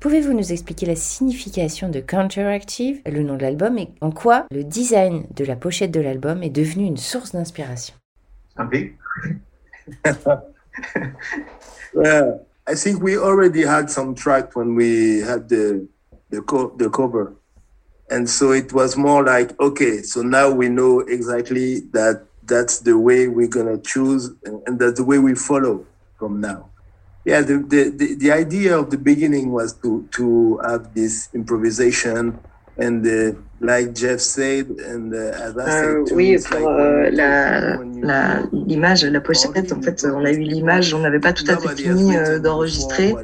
Pouvez-vous 0.02 0.34
nous 0.34 0.52
expliquer 0.52 0.86
la 0.86 0.96
signification 0.96 1.90
de 1.90 2.00
Counteractive, 2.00 3.02
le 3.06 3.22
nom 3.22 3.36
de 3.36 3.42
l'album, 3.42 3.78
et 3.78 3.90
en 4.02 4.12
quoi 4.12 4.46
le 4.50 4.64
design 4.64 5.26
de 5.36 5.44
la 5.44 5.58
pochette 5.58 5.92
de 5.92 6.00
l'album 6.00 6.42
est 6.42 6.50
devenu 6.50 6.86
une 6.86 6.98
source 6.98 7.34
d'inspiration? 7.34 7.94
Well, 11.94 12.46
I 12.68 12.76
think 12.76 13.02
we 13.02 13.18
already 13.18 13.64
had 13.64 13.90
some 13.90 14.14
track 14.14 14.56
when 14.56 14.76
we 14.76 15.22
had 15.22 15.50
the 15.50 15.88
the, 16.30 16.42
co 16.42 16.72
the 16.78 16.90
cover. 16.90 17.34
And 18.10 18.30
so 18.30 18.52
it 18.52 18.74
was 18.74 18.98
more 18.98 19.24
like, 19.24 19.60
okay, 19.60 20.02
so 20.02 20.22
now 20.22 20.50
we 20.50 20.68
know 20.70 21.02
exactly 21.02 21.82
that 21.92 22.26
that's 22.44 22.80
the 22.80 22.98
way 22.98 23.28
we're 23.28 23.48
going 23.48 23.68
to 23.68 23.82
choose 23.88 24.32
and, 24.44 24.80
that's 24.80 24.98
the 24.98 25.04
way 25.04 25.20
we 25.20 25.36
follow 25.36 25.86
from 26.18 26.42
now. 26.42 26.70
Yeah, 27.24 27.42
the, 27.42 27.58
the, 27.60 27.90
the, 27.90 28.16
the, 28.16 28.32
idea 28.32 28.78
of 28.78 28.90
the 28.90 28.98
beginning 28.98 29.52
was 29.52 29.74
to, 29.82 30.08
to 30.14 30.58
have 30.60 30.96
this 30.96 31.30
improvisation 31.34 32.40
and 32.78 33.06
uh, 33.06 33.38
like 33.62 33.96
Jeff 33.96 34.20
said, 34.20 34.68
and 34.90 35.14
uh, 35.14 35.60
euh, 35.60 36.06
oui, 36.12 36.38
pour 36.50 36.70
euh, 36.70 37.10
la, 37.12 37.78
la, 38.02 38.44
l'image, 38.54 39.04
la 39.04 39.20
pochette, 39.20 39.72
en 39.74 39.82
fait, 39.82 40.06
on 40.06 40.24
a 40.24 40.32
eu 40.32 40.40
l'image, 40.40 40.94
on 40.94 41.00
n'avait 41.00 41.20
pas 41.20 41.34
tout 41.34 41.46
à 41.48 41.58
fait 41.58 41.76
fini 41.76 42.16
euh, 42.16 42.40
d'enregistrer. 42.40 43.16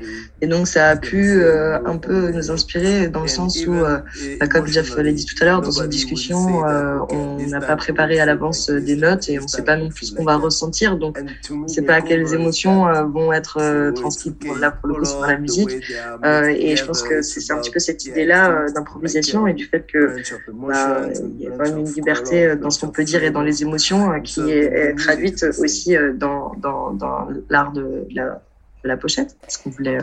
Et 0.41 0.47
donc, 0.47 0.67
ça 0.67 0.89
a 0.89 0.95
pu 0.97 1.41
euh, 1.41 1.77
un 1.85 1.97
peu 1.97 2.29
nous 2.31 2.51
inspirer 2.51 3.07
dans 3.07 3.21
le 3.21 3.27
sens 3.27 3.65
où, 3.65 3.73
euh, 3.73 3.99
bah, 4.39 4.47
comme 4.47 4.67
Jeff 4.67 4.95
l'a 4.97 5.11
dit 5.11 5.25
tout 5.25 5.35
à 5.41 5.45
l'heure, 5.45 5.61
dans 5.61 5.71
une 5.71 5.87
discussion, 5.87 6.67
euh, 6.67 6.99
on 7.09 7.37
n'a 7.47 7.61
pas 7.61 7.77
préparé 7.77 8.19
à 8.19 8.25
l'avance 8.25 8.69
des 8.69 8.97
notes 8.97 9.29
et 9.29 9.39
on 9.39 9.43
ne 9.43 9.47
sait 9.47 9.63
pas 9.63 9.77
non 9.77 9.89
plus 9.89 10.07
ce 10.07 10.13
qu'on 10.13 10.25
va 10.25 10.35
ressentir. 10.35 10.97
Donc, 10.97 11.17
on 11.49 11.63
ne 11.63 11.67
sait 11.67 11.83
pas 11.83 12.01
quelles 12.01 12.33
émotions 12.33 12.85
vont 13.05 13.31
être 13.31 13.91
transmises 13.95 14.35
pour, 14.39 14.57
là, 14.57 14.71
pour 14.71 14.89
le 14.89 14.95
coup, 14.95 15.05
sur 15.05 15.21
la 15.21 15.37
musique. 15.37 15.71
et 15.71 16.75
je 16.75 16.85
pense 16.85 17.01
que 17.01 17.21
c'est 17.21 17.53
un 17.53 17.57
petit 17.57 17.71
peu 17.71 17.79
cette 17.79 18.05
idée-là 18.05 18.65
d'improvisation 18.73 19.47
et 19.47 19.53
du 19.53 19.65
fait 19.65 19.85
que 19.87 20.17
bah, 20.53 21.01
il 21.13 21.41
y 21.41 21.47
a 21.47 21.51
quand 21.51 21.63
même 21.63 21.79
une 21.79 21.93
liberté 21.93 22.55
dans 22.55 22.69
ce 22.69 22.79
qu'on 22.79 22.91
peut 22.91 23.03
dire 23.03 23.23
et 23.23 23.31
dans 23.31 23.41
les 23.41 23.61
émotions 23.61 24.19
qui 24.21 24.51
est, 24.51 24.95
traduite 24.97 25.45
aussi 25.59 25.95
dans, 26.15 26.53
dans, 26.57 26.91
dans 26.91 27.27
l'art 27.49 27.71
de 27.71 28.07
la, 28.11 28.41
de 28.83 28.87
la 28.87 28.97
pochette, 28.97 29.37
ce 29.47 29.57
qu'on 29.57 29.69
voulait 29.69 29.99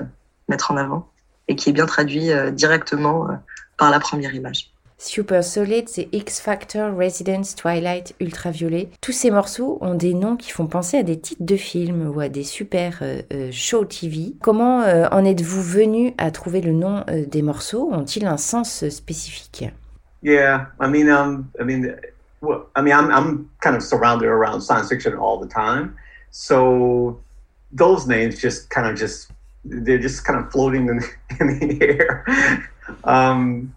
mettre 0.49 0.71
en 0.71 0.77
avant 0.77 1.09
et 1.49 1.57
qui 1.57 1.71
est 1.71 1.73
bien 1.73 1.87
traduit 1.87 2.31
euh, 2.31 2.51
directement 2.51 3.29
euh, 3.29 3.35
par 3.77 3.91
la 3.91 4.01
première 4.01 4.35
image. 4.35 4.71
Super 4.99 5.43
Solid, 5.43 5.89
c'est 5.89 6.09
X 6.13 6.41
Factor, 6.41 6.97
Residence, 6.97 7.57
Twilight, 7.57 8.15
Ultraviolet. 8.21 8.89
Tous 9.01 9.11
ces 9.11 9.33
morceaux 9.33 9.79
ont 9.81 9.97
des 9.97 10.15
noms 10.15 10.37
qui 10.37 10.53
font 10.53 10.69
penser 10.69 10.97
à 10.97 11.03
des 11.03 11.19
titres 11.19 11.43
de 11.43 11.57
films 11.57 12.09
ou 12.09 12.21
à 12.21 12.29
des 12.29 12.45
super 12.45 13.01
euh, 13.03 13.51
shows 13.51 13.85
TV. 13.85 14.35
Comment 14.41 14.85
en 15.11 15.25
êtes-vous 15.25 15.63
venu 15.63 16.15
à 16.19 16.31
trouver 16.31 16.61
le 16.61 16.71
nom 16.71 17.05
des 17.09 17.43
morceaux? 17.43 17.91
Ont-ils 17.93 18.27
un 18.27 18.37
sens 18.37 18.89
spécifique? 18.91 19.65
Yeah, 20.23 20.67
I 20.79 20.89
mean, 20.89 21.09
um, 21.09 21.51
I 21.61 21.65
mean, 21.65 21.95
well, 22.41 22.69
I 22.77 22.83
mean, 22.83 22.95
I'm, 22.95 23.11
I'm 23.11 23.51
kind 23.61 23.77
of 23.77 23.83
surrounded 23.83 24.27
around 24.27 24.61
science 24.63 24.89
fiction 24.89 25.15
all 25.17 25.39
the 25.39 25.49
time, 25.49 25.97
so 26.31 27.21
those 27.73 28.07
names 28.07 28.41
just 28.41 28.71
kind 28.71 28.87
of 28.87 28.97
just 28.97 29.31
they're 29.65 29.99
just 29.99 30.25
kind 30.25 30.39
of 30.39 30.51
floating 30.51 30.89
in, 30.89 31.01
in 31.41 31.59
the 31.59 31.79
air. 31.83 32.69
Um, 33.05 33.73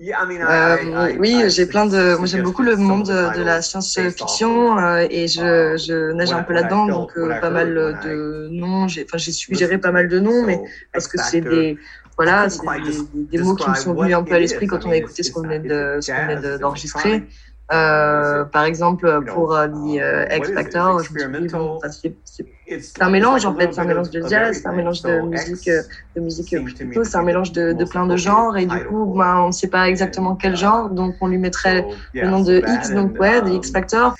euh, 0.00 1.16
oui, 1.18 1.44
j'ai 1.48 1.66
plein 1.66 1.86
de. 1.86 2.16
Moi, 2.16 2.26
j'aime 2.26 2.42
beaucoup 2.42 2.62
le 2.62 2.76
monde 2.76 3.06
de, 3.06 3.42
la 3.42 3.62
science-fiction 3.62 4.78
euh, 4.78 5.06
et 5.08 5.28
je, 5.28 5.76
je 5.76 6.12
nage 6.12 6.32
un 6.32 6.42
peu 6.42 6.54
là-dedans, 6.54 6.86
donc 6.86 7.16
euh, 7.16 7.38
pas 7.40 7.50
mal 7.50 7.74
de 7.74 8.48
noms. 8.50 8.88
J'ai, 8.88 9.04
enfin, 9.04 9.18
j'ai 9.18 9.32
suggéré 9.32 9.78
pas 9.78 9.92
mal 9.92 10.08
de 10.08 10.18
noms, 10.18 10.44
mais 10.44 10.60
parce 10.92 11.06
que 11.06 11.18
c'est 11.22 11.40
des, 11.40 11.78
voilà, 12.22 12.48
c'est 12.48 12.60
des, 12.84 13.38
des, 13.38 13.42
mots 13.42 13.56
qui 13.56 13.68
me 13.68 13.74
sont 13.74 13.94
venus 13.94 14.14
un 14.14 14.22
peu 14.22 14.34
à 14.34 14.38
l'esprit 14.38 14.68
quand 14.68 14.86
on 14.86 14.90
a 14.90 14.96
écouté 14.96 15.24
ce 15.24 15.32
qu'on 15.32 15.42
venait 15.42 15.58
de, 15.58 16.58
d'enregistrer. 16.58 17.24
Euh, 17.72 18.44
par 18.44 18.64
exemple, 18.64 19.24
pour 19.26 19.56
euh, 19.56 19.66
euh 19.66 20.36
X 20.36 20.52
Factor, 20.52 21.00
c'est 21.00 23.02
un 23.02 23.10
mélange 23.10 23.46
en 23.46 23.56
fait, 23.56 23.72
c'est 23.72 23.80
un 23.80 23.84
mélange 23.84 24.10
de 24.10 24.28
jazz, 24.28 24.60
c'est 24.60 24.68
un 24.68 24.72
mélange 24.72 25.02
de 25.02 25.20
musique, 25.20 25.70
de 26.14 26.20
musique 26.20 26.64
plutôt, 26.64 27.02
c'est 27.02 27.16
un 27.16 27.22
mélange 27.22 27.50
de, 27.52 27.72
de, 27.72 27.84
plein 27.84 28.06
de 28.06 28.16
genres 28.16 28.56
et 28.56 28.66
du 28.66 28.84
coup, 28.84 29.14
ben, 29.16 29.38
on 29.38 29.46
ne 29.48 29.52
sait 29.52 29.68
pas 29.68 29.88
exactement 29.88 30.36
quel 30.36 30.56
genre, 30.56 30.90
donc 30.90 31.16
on 31.20 31.28
lui 31.28 31.38
mettrait 31.38 31.86
le 32.14 32.28
nom 32.28 32.42
de 32.42 32.62
X, 32.78 32.90
donc 32.90 33.18
ouais, 33.18 33.42
de 33.42 33.50
X 33.50 33.72
Factor. 33.72 34.14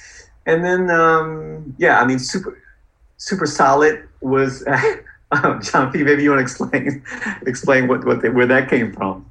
And 0.48 0.62
then, 0.62 0.90
um, 0.90 1.62
yeah, 1.78 2.02
I 2.02 2.06
mean, 2.06 2.18
super, 2.18 2.52
super 3.16 3.46
solid 3.46 4.00
was. 4.20 4.64
oh, 5.32 5.58
John 5.62 5.90
P. 5.90 6.02
Maybe 6.02 6.22
you 6.22 6.30
want 6.30 6.38
to 6.38 6.42
explain, 6.42 7.02
explain 7.46 7.88
what, 7.88 8.04
what 8.04 8.22
they, 8.22 8.28
where 8.28 8.46
that 8.46 8.68
came 8.68 8.92
from. 8.92 9.26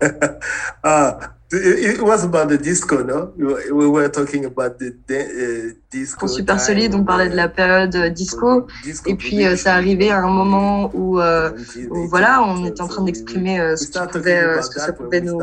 uh, 0.84 1.28
It 1.52 2.00
was 2.00 2.22
about 2.22 2.48
the 2.48 2.58
disco, 2.58 3.02
no? 3.02 3.32
We 3.36 3.88
were 3.88 4.08
talking 4.08 4.44
about 4.44 4.78
the 4.78 4.94
uh, 5.10 5.74
disco. 5.90 6.20
Pour 6.20 6.28
Super 6.28 6.60
Solide, 6.60 6.94
on 6.94 7.02
parlait 7.02 7.28
de 7.28 7.34
la 7.34 7.48
période 7.48 7.96
euh, 7.96 8.08
disco, 8.08 8.68
et 9.04 9.16
puis 9.16 9.44
euh, 9.44 9.56
ça 9.56 9.74
arrivait 9.74 10.10
à 10.10 10.20
un 10.22 10.30
moment 10.30 10.92
où, 10.94 11.18
euh, 11.18 11.50
où 11.90 12.06
voilà, 12.06 12.40
on 12.44 12.64
était 12.64 12.80
en 12.80 12.86
train 12.86 13.02
d'exprimer 13.02 13.58
euh, 13.58 13.74
ce, 13.74 13.88
qui 13.88 13.98
pouvait, 14.12 14.40
euh, 14.40 14.62
ce 14.62 14.70
que 14.70 14.78
ça 14.78 14.92
pouvait 14.92 15.20
nous, 15.20 15.38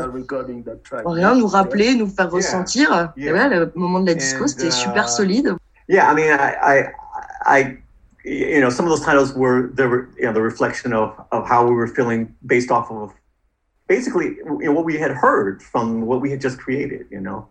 rien 1.04 1.34
nous 1.34 1.46
rappeler, 1.46 1.94
nous 1.94 2.08
faire 2.08 2.30
ressentir. 2.30 3.12
Et 3.18 3.30
ouais, 3.30 3.48
le 3.50 3.70
moment 3.74 4.00
de 4.00 4.06
la 4.06 4.14
disco, 4.14 4.46
c'était 4.46 4.70
super 4.70 5.08
uh, 5.08 5.10
solide. 5.10 5.56
Yeah, 5.90 6.10
I 6.10 6.14
mean, 6.14 6.30
I, 6.30 6.54
I, 6.62 7.60
I, 7.60 7.78
you 8.28 8.60
know, 8.60 8.70
some 8.70 8.84
of 8.84 8.90
those 8.90 9.04
titles 9.04 9.32
were 9.32 9.70
the, 9.74 10.06
you 10.16 10.26
know, 10.26 10.32
the 10.32 10.42
reflection 10.42 10.92
of, 10.92 11.14
of 11.32 11.48
how 11.48 11.66
we 11.66 11.74
were 11.74 11.86
feeling 11.86 12.34
based 12.44 12.70
off 12.70 12.90
of 12.90 13.12
basically 13.86 14.36
you 14.36 14.58
know, 14.60 14.72
what 14.72 14.84
we 14.84 14.96
had 14.98 15.10
heard 15.10 15.62
from 15.62 16.02
what 16.02 16.20
we 16.20 16.30
had 16.30 16.40
just 16.40 16.58
created, 16.58 17.06
you 17.10 17.20
know. 17.20 17.48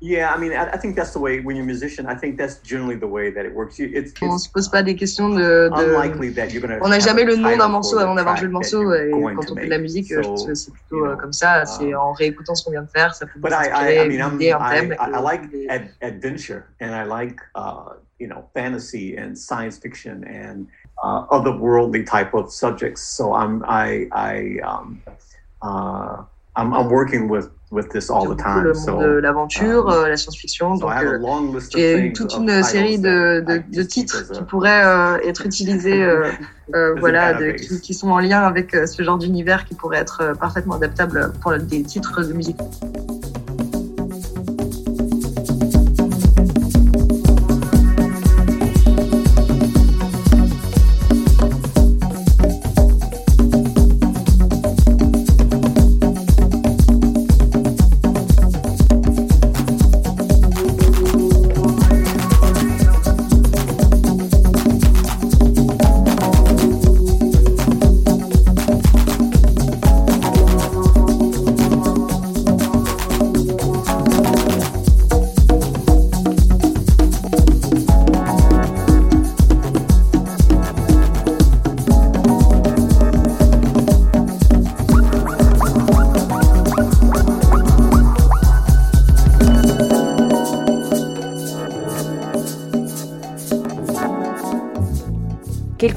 Yeah, 0.00 0.34
I 0.34 0.36
mean, 0.36 0.52
I, 0.52 0.64
I 0.72 0.76
think 0.76 0.96
that's 0.96 1.12
the 1.12 1.20
way 1.20 1.40
when 1.40 1.56
you're 1.56 1.62
a 1.62 1.66
musician. 1.66 2.04
I 2.06 2.14
think 2.14 2.36
that's 2.36 2.58
generally 2.58 2.96
the 2.96 3.06
way 3.06 3.30
that 3.30 3.46
it 3.46 3.54
works. 3.54 3.78
It's, 3.78 4.12
it's 4.12 4.22
on 4.22 4.38
se 4.38 4.50
pose 4.50 4.68
pas 4.68 4.82
des 4.82 4.96
questions 4.96 5.30
de. 5.30 5.70
de... 5.70 6.80
On 6.82 6.88
n'a 6.88 6.98
jamais 6.98 7.24
le 7.24 7.36
nom 7.36 7.56
d'un 7.56 7.68
morceau 7.68 7.98
avant 7.98 8.14
d'avoir 8.14 8.36
joué 8.36 8.48
le 8.48 8.52
morceau. 8.52 8.92
Et 8.92 9.10
quand 9.10 9.50
on 9.52 9.54
fait 9.54 9.64
de 9.64 9.70
la 9.70 9.78
musique, 9.78 10.12
so, 10.12 10.36
c'est 10.36 10.72
plutôt 10.72 10.96
you 10.96 11.06
know, 11.06 11.16
comme 11.16 11.32
ça. 11.32 11.64
C'est 11.64 11.94
en 11.94 12.12
réécoutant 12.12 12.54
ce 12.54 12.64
qu'on 12.64 12.72
vient 12.72 12.82
de 12.82 12.90
faire, 12.90 13.14
ça 13.14 13.24
peut 13.24 13.38
nous 13.40 13.54
inspirer 13.54 14.04
une 14.04 14.34
idée, 14.34 14.52
un 14.52 14.68
thème. 14.68 14.96
I, 15.00 15.10
I 15.14 15.22
like 15.22 15.42
ad 15.70 15.88
adventure 16.02 16.64
and 16.82 16.90
I 16.90 17.04
like 17.06 17.38
uh, 17.54 17.94
you 18.18 18.28
know 18.28 18.48
fantasy 18.54 19.16
and 19.16 19.36
science 19.36 19.78
fiction 19.78 20.24
and 20.24 20.66
uh, 21.02 21.26
otherworldly 21.26 22.06
type 22.06 22.34
of 22.34 22.52
subjects. 22.52 23.02
So 23.02 23.34
I'm 23.34 23.64
I 23.66 24.08
I 24.12 24.58
um, 24.64 25.02
uh, 25.62 26.22
I'm, 26.56 26.72
I'm 26.72 26.88
working 26.88 27.28
with 27.28 27.50
with 27.70 27.90
this 27.90 28.08
all 28.08 28.28
the 28.28 28.36
time. 28.36 28.62
Le 28.62 28.72
monde 28.72 29.02
de 29.02 29.20
l'aventure, 29.20 29.88
um, 29.88 30.08
la 30.08 30.16
science-fiction. 30.16 30.76
Donc, 30.76 30.92
euh, 30.92 31.60
j'ai 31.74 32.12
toute 32.12 32.34
une 32.34 32.62
série 32.62 32.98
de, 32.98 33.40
de, 33.40 33.62
de 33.68 33.82
titres 33.82 34.30
qui 34.30 34.42
pourraient 34.42 34.84
euh, 34.84 35.18
être 35.28 35.44
utilisés, 35.44 36.02
euh, 36.02 36.30
euh 36.74 36.94
voilà, 37.00 37.34
de, 37.34 37.50
qui, 37.50 37.80
qui, 37.80 37.94
sont 37.94 38.10
en 38.10 38.20
lien 38.20 38.42
avec 38.42 38.74
euh, 38.74 38.86
ce 38.86 39.02
genre 39.02 39.18
d'univers 39.18 39.64
qui 39.64 39.74
pourrait 39.74 39.98
être 39.98 40.20
euh, 40.22 40.34
parfaitement 40.34 40.76
adaptable 40.76 41.32
pour 41.42 41.58
des 41.58 41.82
titres 41.82 42.22
de 42.22 42.32
musique. 42.32 42.60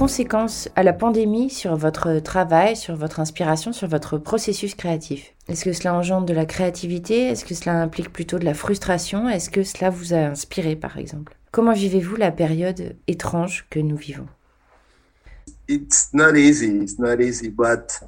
Conséquences 0.08 0.70
a 0.78 0.84
la 0.84 0.94
pandémie 0.94 1.50
sur 1.50 1.76
votre 1.76 2.20
travail, 2.20 2.78
sur 2.78 2.96
votre 2.96 3.20
inspiration, 3.20 3.74
sur 3.74 3.90
votre 3.90 4.18
processus 4.18 4.74
créatif? 4.74 5.34
Est-ce 5.50 5.66
que 5.66 5.74
cela 5.74 5.94
engendre 5.94 6.26
de 6.26 6.34
la 6.34 6.46
créativité? 6.46 7.28
Est-ce 7.28 7.44
que 7.44 7.54
cela 7.54 7.82
implique 7.82 8.14
plutôt 8.14 8.40
de 8.40 8.46
la 8.46 8.54
frustration? 8.54 9.28
Est-ce 9.28 9.50
que 9.50 9.64
cela 9.64 9.90
vous 9.90 10.14
a 10.14 10.20
inspiré 10.20 10.78
par 10.78 10.98
exemple? 10.98 11.36
Comment 11.52 11.74
vivez-vous 11.74 12.16
la 12.16 12.32
période 12.32 12.96
étrange 13.08 13.66
que 13.70 13.82
nous 13.82 13.98
vivons? 13.98 14.28
It's 15.68 16.08
not 16.14 16.38
easy, 16.38 16.84
it's 16.84 16.98
not 16.98 17.20
easy, 17.20 17.50
but 17.50 18.02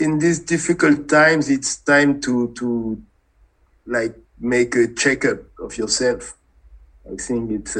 in 0.00 0.16
these 0.16 0.42
difficult 0.46 1.06
times 1.08 1.50
it's 1.50 1.84
time 1.84 2.20
to 2.20 2.48
to 2.54 2.98
like 3.86 4.14
make 4.40 4.74
a 4.74 4.86
checkup 4.96 5.40
of 5.58 5.76
yourself. 5.76 6.38
I 7.04 7.16
think 7.18 7.50
it's 7.50 7.76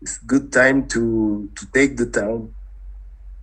it's 0.00 0.18
good 0.18 0.52
time 0.52 0.86
to 0.88 1.50
to 1.56 1.66
take 1.72 1.96
the 1.96 2.06
time 2.06 2.54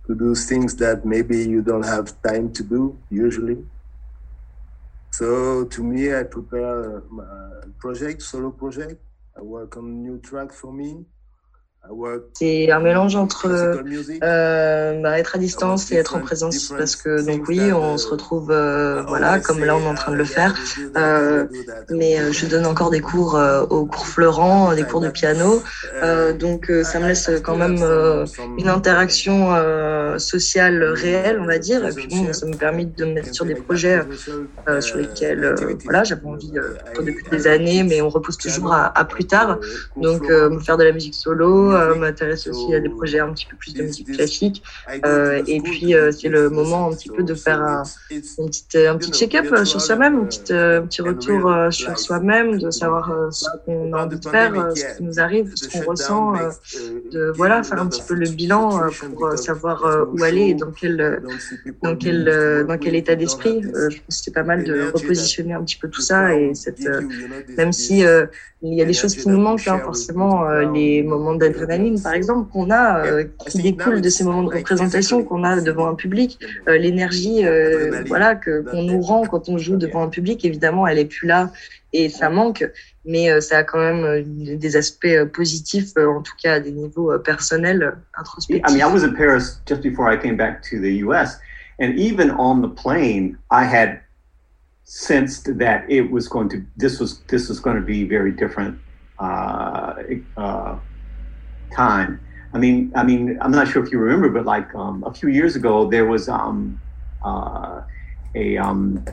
to 0.06 0.14
do 0.14 0.34
things 0.34 0.74
that 0.76 1.04
maybe 1.04 1.36
you 1.36 1.62
don't 1.62 1.84
have 1.84 2.20
time 2.22 2.52
to 2.52 2.62
do 2.64 2.98
usually. 3.10 3.58
So 5.12 5.64
to 5.66 5.82
me, 5.82 6.14
I 6.14 6.22
prepare 6.22 6.98
a 6.98 7.68
project, 7.78 8.22
solo 8.22 8.50
project. 8.50 9.02
I 9.36 9.42
work 9.42 9.76
on 9.76 10.02
new 10.02 10.18
track 10.18 10.52
for 10.52 10.72
me. 10.72 11.04
C'est 12.34 12.70
un 12.70 12.80
mélange 12.80 13.16
entre 13.16 13.46
euh, 14.22 15.00
bah, 15.02 15.18
être 15.18 15.36
à 15.36 15.38
distance 15.38 15.90
et 15.92 15.96
être 15.96 16.16
en 16.16 16.20
présence. 16.20 16.72
parce 16.76 16.96
que 16.96 17.24
donc 17.26 17.48
oui 17.48 17.60
on 17.72 17.96
se 17.98 18.08
retrouve 18.08 18.50
euh, 18.50 19.02
voilà 19.06 19.40
comme 19.40 19.64
là 19.64 19.74
on 19.76 19.80
est 19.80 19.86
en 19.86 19.94
train 19.94 20.12
de 20.12 20.16
le 20.16 20.24
faire. 20.24 20.54
euh, 20.96 21.46
mais 21.90 22.18
euh, 22.20 22.32
je 22.32 22.46
donne 22.46 22.66
encore 22.66 22.90
des 22.90 23.00
cours 23.00 23.36
euh, 23.36 23.62
au 23.70 23.86
cours 23.86 24.06
Florent 24.06 24.74
des 24.74 24.84
cours 24.84 25.00
de 25.00 25.08
piano. 25.08 25.62
Donc 26.38 26.70
ça 26.84 27.00
me 27.00 27.06
laisse 27.08 27.30
quand 27.42 27.56
même 27.56 27.78
une 28.58 28.68
interaction 28.68 29.48
sociale 30.18 30.82
réelle 30.84 31.38
on 31.40 31.46
va 31.46 31.58
dire. 31.58 31.86
Et 31.86 31.92
puis 31.92 32.06
bon 32.08 32.32
ça 32.32 32.46
me 32.46 32.54
permet 32.54 32.84
de 32.84 33.04
me 33.04 33.14
mettre 33.14 33.34
sur 33.34 33.44
des 33.44 33.54
projets 33.54 34.00
sur 34.80 34.96
lesquels 34.98 35.54
voilà 35.84 36.04
j'avais 36.04 36.26
envie 36.26 36.52
depuis 37.00 37.24
des 37.30 37.46
années 37.46 37.82
mais 37.82 38.00
on 38.02 38.08
repousse 38.08 38.38
toujours 38.38 38.72
à, 38.72 38.96
à 38.98 39.04
plus 39.04 39.24
tard. 39.24 39.58
donc 39.96 40.28
me 40.28 40.58
faire 40.60 40.76
de 40.76 40.84
la 40.84 40.92
musique 40.92 41.14
solo 41.14 41.77
m'intéresse 41.96 42.46
aussi 42.46 42.74
à 42.74 42.80
des 42.80 42.88
projets 42.88 43.20
un 43.20 43.32
petit 43.32 43.46
peu 43.46 43.56
plus 43.56 43.74
de 43.74 43.82
musique 43.82 44.12
classique. 44.12 44.62
Euh, 45.04 45.42
et 45.46 45.60
puis, 45.60 45.94
euh, 45.94 46.12
c'est 46.12 46.28
le 46.28 46.50
moment 46.50 46.88
un 46.88 46.94
petit 46.94 47.08
peu 47.08 47.22
de 47.22 47.34
faire 47.34 47.62
un, 47.62 47.82
petite, 48.08 48.76
un 48.76 48.96
petit 48.96 49.12
check-up 49.12 49.64
sur 49.64 49.80
soi-même, 49.80 50.20
un 50.20 50.24
petit, 50.24 50.52
un 50.52 50.82
petit 50.82 51.02
retour 51.02 51.50
sur 51.70 51.98
soi-même, 51.98 52.58
de 52.58 52.70
savoir 52.70 53.12
ce 53.30 53.46
qu'on 53.64 53.92
a 53.92 54.04
envie 54.04 54.18
de 54.18 54.28
faire, 54.28 54.70
ce 54.74 54.96
qui 54.96 55.02
nous 55.02 55.20
arrive, 55.20 55.52
ce 55.54 55.68
qu'on 55.68 55.90
ressent, 55.90 56.32
de 57.12 57.32
voilà, 57.36 57.62
faire 57.62 57.80
un 57.80 57.86
petit 57.86 58.02
peu 58.06 58.14
le 58.14 58.28
bilan 58.28 58.80
pour 59.14 59.36
savoir 59.38 60.08
où 60.12 60.22
aller 60.22 60.48
et 60.48 60.54
dans 60.54 60.72
quel, 60.72 61.22
dans 61.82 61.96
quel, 61.96 62.64
dans 62.66 62.78
quel 62.78 62.94
état 62.94 63.14
d'esprit. 63.14 63.62
je 63.62 63.98
pense 64.00 64.18
que 64.18 64.24
c'est 64.24 64.34
pas 64.34 64.42
mal 64.42 64.64
de 64.64 64.90
repositionner 64.92 65.54
un 65.54 65.62
petit 65.62 65.76
peu 65.76 65.88
tout 65.88 66.02
ça 66.02 66.34
et 66.34 66.54
cette, 66.54 66.86
même 67.56 67.72
si 67.72 68.04
il 68.62 68.74
y 68.74 68.82
a 68.82 68.84
des 68.84 68.92
choses 68.92 69.14
qui 69.14 69.28
nous 69.28 69.38
manquent, 69.38 69.68
hein, 69.68 69.78
forcément, 69.78 70.48
les 70.72 71.02
moments 71.02 71.34
d'adrénaline, 71.68 72.00
par 72.02 72.14
exemple, 72.14 72.50
qu'on 72.50 72.70
a, 72.70 73.04
euh, 73.04 73.24
qui 73.48 73.58
découlent 73.58 74.00
de 74.00 74.08
ces 74.08 74.24
moments 74.24 74.42
de 74.42 74.54
représentation 74.54 75.22
qu'on 75.22 75.44
a 75.44 75.60
devant 75.60 75.88
un 75.88 75.94
public. 75.94 76.38
Euh, 76.68 76.78
l'énergie, 76.78 77.44
euh, 77.44 78.02
voilà, 78.06 78.34
que 78.34 78.62
qu'on 78.62 78.82
nous 78.82 79.00
rend 79.00 79.26
quand 79.26 79.48
on 79.48 79.58
joue 79.58 79.76
devant 79.76 80.02
un 80.02 80.08
public, 80.08 80.44
évidemment, 80.44 80.86
elle 80.86 80.98
est 80.98 81.04
plus 81.04 81.26
là 81.26 81.52
et 81.94 82.10
ça 82.10 82.28
manque, 82.28 82.68
mais 83.06 83.40
ça 83.40 83.58
a 83.58 83.62
quand 83.62 83.78
même 83.78 84.22
des 84.58 84.76
aspects 84.76 85.24
positifs, 85.32 85.96
en 85.96 86.20
tout 86.20 86.34
cas 86.42 86.54
à 86.54 86.60
des 86.60 86.72
niveaux 86.72 87.18
personnels, 87.18 87.96
introspectifs. 88.18 88.62
I 88.68 88.74
mean, 88.74 88.86
I 88.86 88.92
was 88.92 89.04
in 89.04 89.14
Paris 89.14 89.60
just 89.66 89.80
before 89.82 90.12
I 90.12 90.18
came 90.18 90.36
back 90.36 90.62
to 90.64 90.78
the 90.78 91.02
U.S. 91.04 91.38
And 91.80 91.94
even 91.96 92.30
on 92.32 92.60
the 92.60 92.68
plane, 92.68 93.38
I 93.50 93.64
had 93.64 94.00
sensed 94.84 95.58
that 95.58 95.84
it 95.88 96.10
was 96.10 96.28
going 96.28 96.48
to 96.50 96.62
this 96.76 96.98
was 97.00 97.20
this 97.28 97.48
was 97.48 97.60
going 97.60 97.76
to 97.76 97.82
be 97.82 98.04
very 98.04 98.32
different 98.32 98.78
uh, 99.18 99.94
uh, 100.36 100.76
time. 101.70 102.20
I 102.52 102.58
mean, 102.58 102.92
I 102.94 103.02
mean, 103.04 103.38
I'm 103.40 103.50
not 103.50 103.68
sure 103.68 103.84
if 103.84 103.92
you 103.92 103.98
remember, 103.98 104.30
but 104.30 104.46
like 104.46 104.74
um, 104.74 105.04
a 105.04 105.12
few 105.12 105.28
years 105.28 105.56
ago, 105.56 105.88
there 105.88 106.06
was 106.06 106.28
um, 106.28 106.80
uh, 107.22 107.82
a 108.34 108.56
um, 108.56 109.04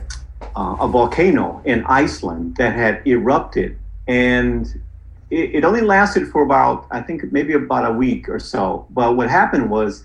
uh, 0.54 0.76
a 0.80 0.88
volcano 0.88 1.60
in 1.64 1.84
Iceland 1.84 2.56
that 2.56 2.74
had 2.74 3.06
erupted, 3.06 3.78
and 4.08 4.66
it, 5.30 5.56
it, 5.56 5.64
only 5.64 5.82
lasted 5.82 6.28
for 6.28 6.42
about 6.42 6.86
I 6.90 7.02
think 7.02 7.30
maybe 7.32 7.52
about 7.52 7.90
a 7.90 7.92
week 7.92 8.28
or 8.28 8.38
so. 8.38 8.86
But 8.90 9.16
what 9.16 9.28
happened 9.28 9.70
was 9.70 10.04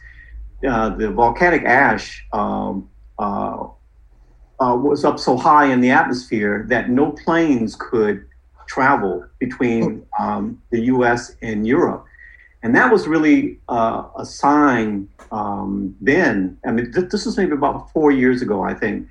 uh, 0.68 0.90
the 0.90 1.10
volcanic 1.10 1.64
ash 1.64 2.26
um, 2.34 2.90
uh, 3.18 3.68
uh, 4.60 4.76
was 4.76 5.04
up 5.04 5.20
so 5.20 5.38
high 5.38 5.66
in 5.66 5.82
the 5.82 5.90
atmosphere 5.90 6.66
that 6.70 6.90
no 6.90 7.12
planes 7.12 7.76
could 7.76 8.26
travel 8.68 9.26
between 9.40 10.06
um, 10.20 10.62
the 10.72 10.82
U.S. 10.82 11.36
and 11.42 11.68
Europe, 11.68 12.06
and 12.64 12.76
that 12.76 12.92
was 12.92 13.08
really 13.08 13.58
uh, 13.70 14.04
a 14.18 14.26
sign 14.26 15.08
um, 15.32 15.96
then. 16.02 16.58
I 16.66 16.72
mean, 16.72 16.92
th- 16.92 17.10
this 17.10 17.26
was 17.26 17.38
maybe 17.38 17.54
about 17.54 17.92
four 17.92 18.12
years 18.12 18.42
ago, 18.42 18.64
I 18.64 18.74
think, 18.74 19.08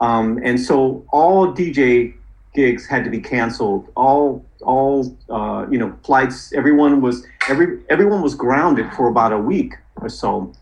um, 0.00 0.38
and 0.42 0.60
so 0.60 1.04
all 1.12 1.52
DJ 1.52 2.14
gigs 2.54 2.86
had 2.86 3.04
to 3.04 3.10
be 3.10 3.20
canceled. 3.20 3.90
All 3.96 4.44
all 4.62 5.16
uh, 5.30 5.66
you 5.70 5.78
know 5.78 5.96
flights. 6.04 6.52
Everyone 6.52 7.00
was 7.00 7.26
every 7.48 7.80
everyone 7.88 8.22
was 8.22 8.34
grounded 8.34 8.92
for 8.92 9.08
about 9.08 9.32
a 9.32 9.38
week 9.38 9.74
or 10.00 10.08
so 10.08 10.52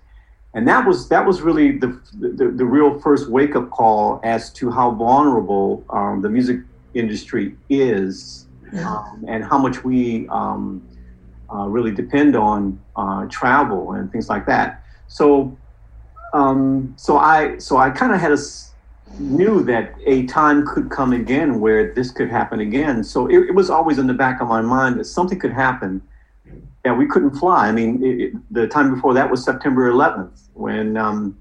and 0.54 0.66
that 0.66 0.86
was 0.86 1.08
that 1.08 1.24
was 1.24 1.42
really 1.42 1.78
the 1.78 2.00
the, 2.18 2.48
the 2.48 2.64
real 2.64 2.98
first 3.00 3.28
wake 3.28 3.54
up 3.54 3.70
call 3.70 4.20
as 4.24 4.52
to 4.52 4.70
how 4.70 4.90
vulnerable 4.90 5.84
um, 5.90 6.22
the 6.22 6.28
music 6.28 6.60
industry 6.94 7.54
is, 7.68 8.46
yeah. 8.72 8.90
um, 8.90 9.24
and 9.28 9.44
how 9.44 9.58
much 9.58 9.84
we 9.84 10.28
um, 10.28 10.82
uh, 11.52 11.66
really 11.66 11.90
depend 11.90 12.36
on 12.36 12.80
uh, 12.96 13.26
travel 13.26 13.92
and 13.92 14.10
things 14.12 14.28
like 14.28 14.46
that. 14.46 14.82
So, 15.08 15.56
um, 16.32 16.94
so 16.96 17.18
I 17.18 17.58
so 17.58 17.76
I 17.76 17.90
kind 17.90 18.14
of 18.14 18.20
had 18.20 18.32
a 18.32 18.38
knew 19.18 19.62
that 19.64 19.92
a 20.06 20.24
time 20.26 20.64
could 20.66 20.88
come 20.90 21.12
again 21.12 21.60
where 21.60 21.92
this 21.92 22.12
could 22.12 22.30
happen 22.30 22.60
again. 22.60 23.02
So 23.02 23.26
it, 23.26 23.48
it 23.48 23.54
was 23.54 23.68
always 23.68 23.98
in 23.98 24.06
the 24.06 24.14
back 24.14 24.40
of 24.40 24.48
my 24.48 24.60
mind 24.60 25.00
that 25.00 25.04
something 25.04 25.38
could 25.38 25.52
happen 25.52 26.00
yeah, 26.84 26.94
we 26.94 27.06
couldn't 27.06 27.32
fly. 27.32 27.68
I 27.68 27.72
mean, 27.72 28.02
it, 28.02 28.20
it, 28.20 28.32
the 28.50 28.66
time 28.66 28.94
before 28.94 29.12
that 29.14 29.30
was 29.30 29.44
September 29.44 29.90
11th 29.90 30.48
when 30.54 30.96
um, 30.96 31.38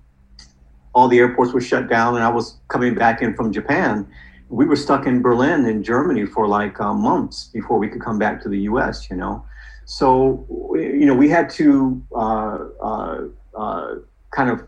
all 0.93 1.07
the 1.07 1.19
airports 1.19 1.53
were 1.53 1.61
shut 1.61 1.89
down, 1.89 2.15
and 2.15 2.23
I 2.23 2.29
was 2.29 2.57
coming 2.67 2.93
back 2.93 3.21
in 3.21 3.33
from 3.35 3.53
Japan. 3.53 4.07
We 4.49 4.65
were 4.65 4.75
stuck 4.75 5.05
in 5.05 5.21
Berlin 5.21 5.65
in 5.65 5.83
Germany 5.83 6.25
for 6.25 6.47
like 6.47 6.79
uh, 6.81 6.93
months 6.93 7.49
before 7.53 7.77
we 7.77 7.87
could 7.87 8.01
come 8.01 8.19
back 8.19 8.41
to 8.43 8.49
the 8.49 8.59
U.S. 8.61 9.09
You 9.09 9.15
know, 9.15 9.45
so 9.89 10.45
you 10.75 11.05
know 11.07 11.15
we 11.15 11.27
had 11.27 11.49
to 11.49 11.99
uh, 12.15 12.59
uh, 12.79 13.21
uh 13.57 13.95
kind 14.29 14.51
of 14.51 14.61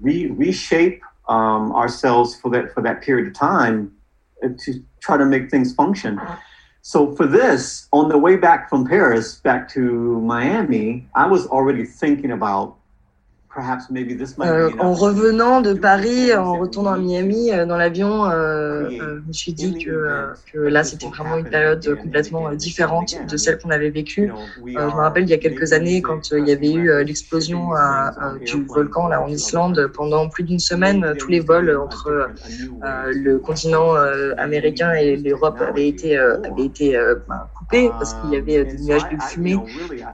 re- 0.00 0.30
reshape 0.30 1.02
um, 1.28 1.72
ourselves 1.72 2.36
for 2.36 2.48
that 2.52 2.72
for 2.72 2.80
that 2.80 3.02
period 3.02 3.26
of 3.26 3.34
time 3.34 3.92
to 4.40 4.80
try 5.00 5.16
to 5.16 5.26
make 5.26 5.50
things 5.50 5.74
function. 5.74 6.20
So 6.82 7.16
for 7.16 7.26
this, 7.26 7.88
on 7.92 8.08
the 8.08 8.18
way 8.18 8.36
back 8.36 8.70
from 8.70 8.86
Paris 8.86 9.34
back 9.34 9.68
to 9.70 10.20
Miami, 10.20 11.08
I 11.16 11.26
was 11.26 11.48
already 11.48 11.84
thinking 11.84 12.30
about 12.30 12.76
Euh, 14.40 14.70
en 14.78 14.92
revenant 14.92 15.60
de 15.62 15.72
Paris, 15.72 16.34
en 16.34 16.58
retournant 16.58 16.92
à 16.92 16.98
Miami, 16.98 17.52
euh, 17.52 17.64
dans 17.64 17.76
l'avion, 17.76 18.30
euh, 18.30 18.88
je 18.90 19.26
me 19.26 19.32
suis 19.32 19.52
dit 19.52 19.84
que, 19.84 20.28
que 20.52 20.58
là, 20.58 20.84
c'était 20.84 21.06
vraiment 21.06 21.38
une 21.38 21.48
période 21.48 21.96
complètement 22.02 22.52
différente 22.52 23.16
de 23.30 23.36
celle 23.36 23.58
qu'on 23.58 23.70
avait 23.70 23.90
vécue. 23.90 24.30
je 24.58 24.72
me 24.72 24.78
rappelle 24.78 25.24
il 25.24 25.30
y 25.30 25.34
a 25.34 25.38
quelques 25.38 25.72
années, 25.72 26.02
quand 26.02 26.30
il 26.32 26.46
y 26.46 26.52
avait 26.52 26.72
eu 26.72 27.04
l'explosion 27.04 27.70
du 28.44 28.64
volcan 28.64 29.08
là 29.08 29.22
en 29.22 29.28
Islande, 29.28 29.90
pendant 29.94 30.28
plus 30.28 30.44
d'une 30.44 30.58
semaine, 30.58 31.14
tous 31.18 31.28
les 31.28 31.40
vols 31.40 31.74
entre 31.76 32.28
le 32.82 33.38
continent 33.38 33.94
américain 34.36 34.92
et 34.92 35.16
l'Europe 35.16 35.60
avaient 35.60 35.88
été, 35.88 36.18
avaient 36.18 36.64
été 36.64 36.98
ben, 37.28 37.46
coupés 37.56 37.90
parce 37.98 38.14
qu'il 38.14 38.30
y 38.30 38.36
avait 38.36 38.64
des 38.64 38.78
nuages 38.82 39.08
de 39.10 39.22
fumée. 39.22 39.56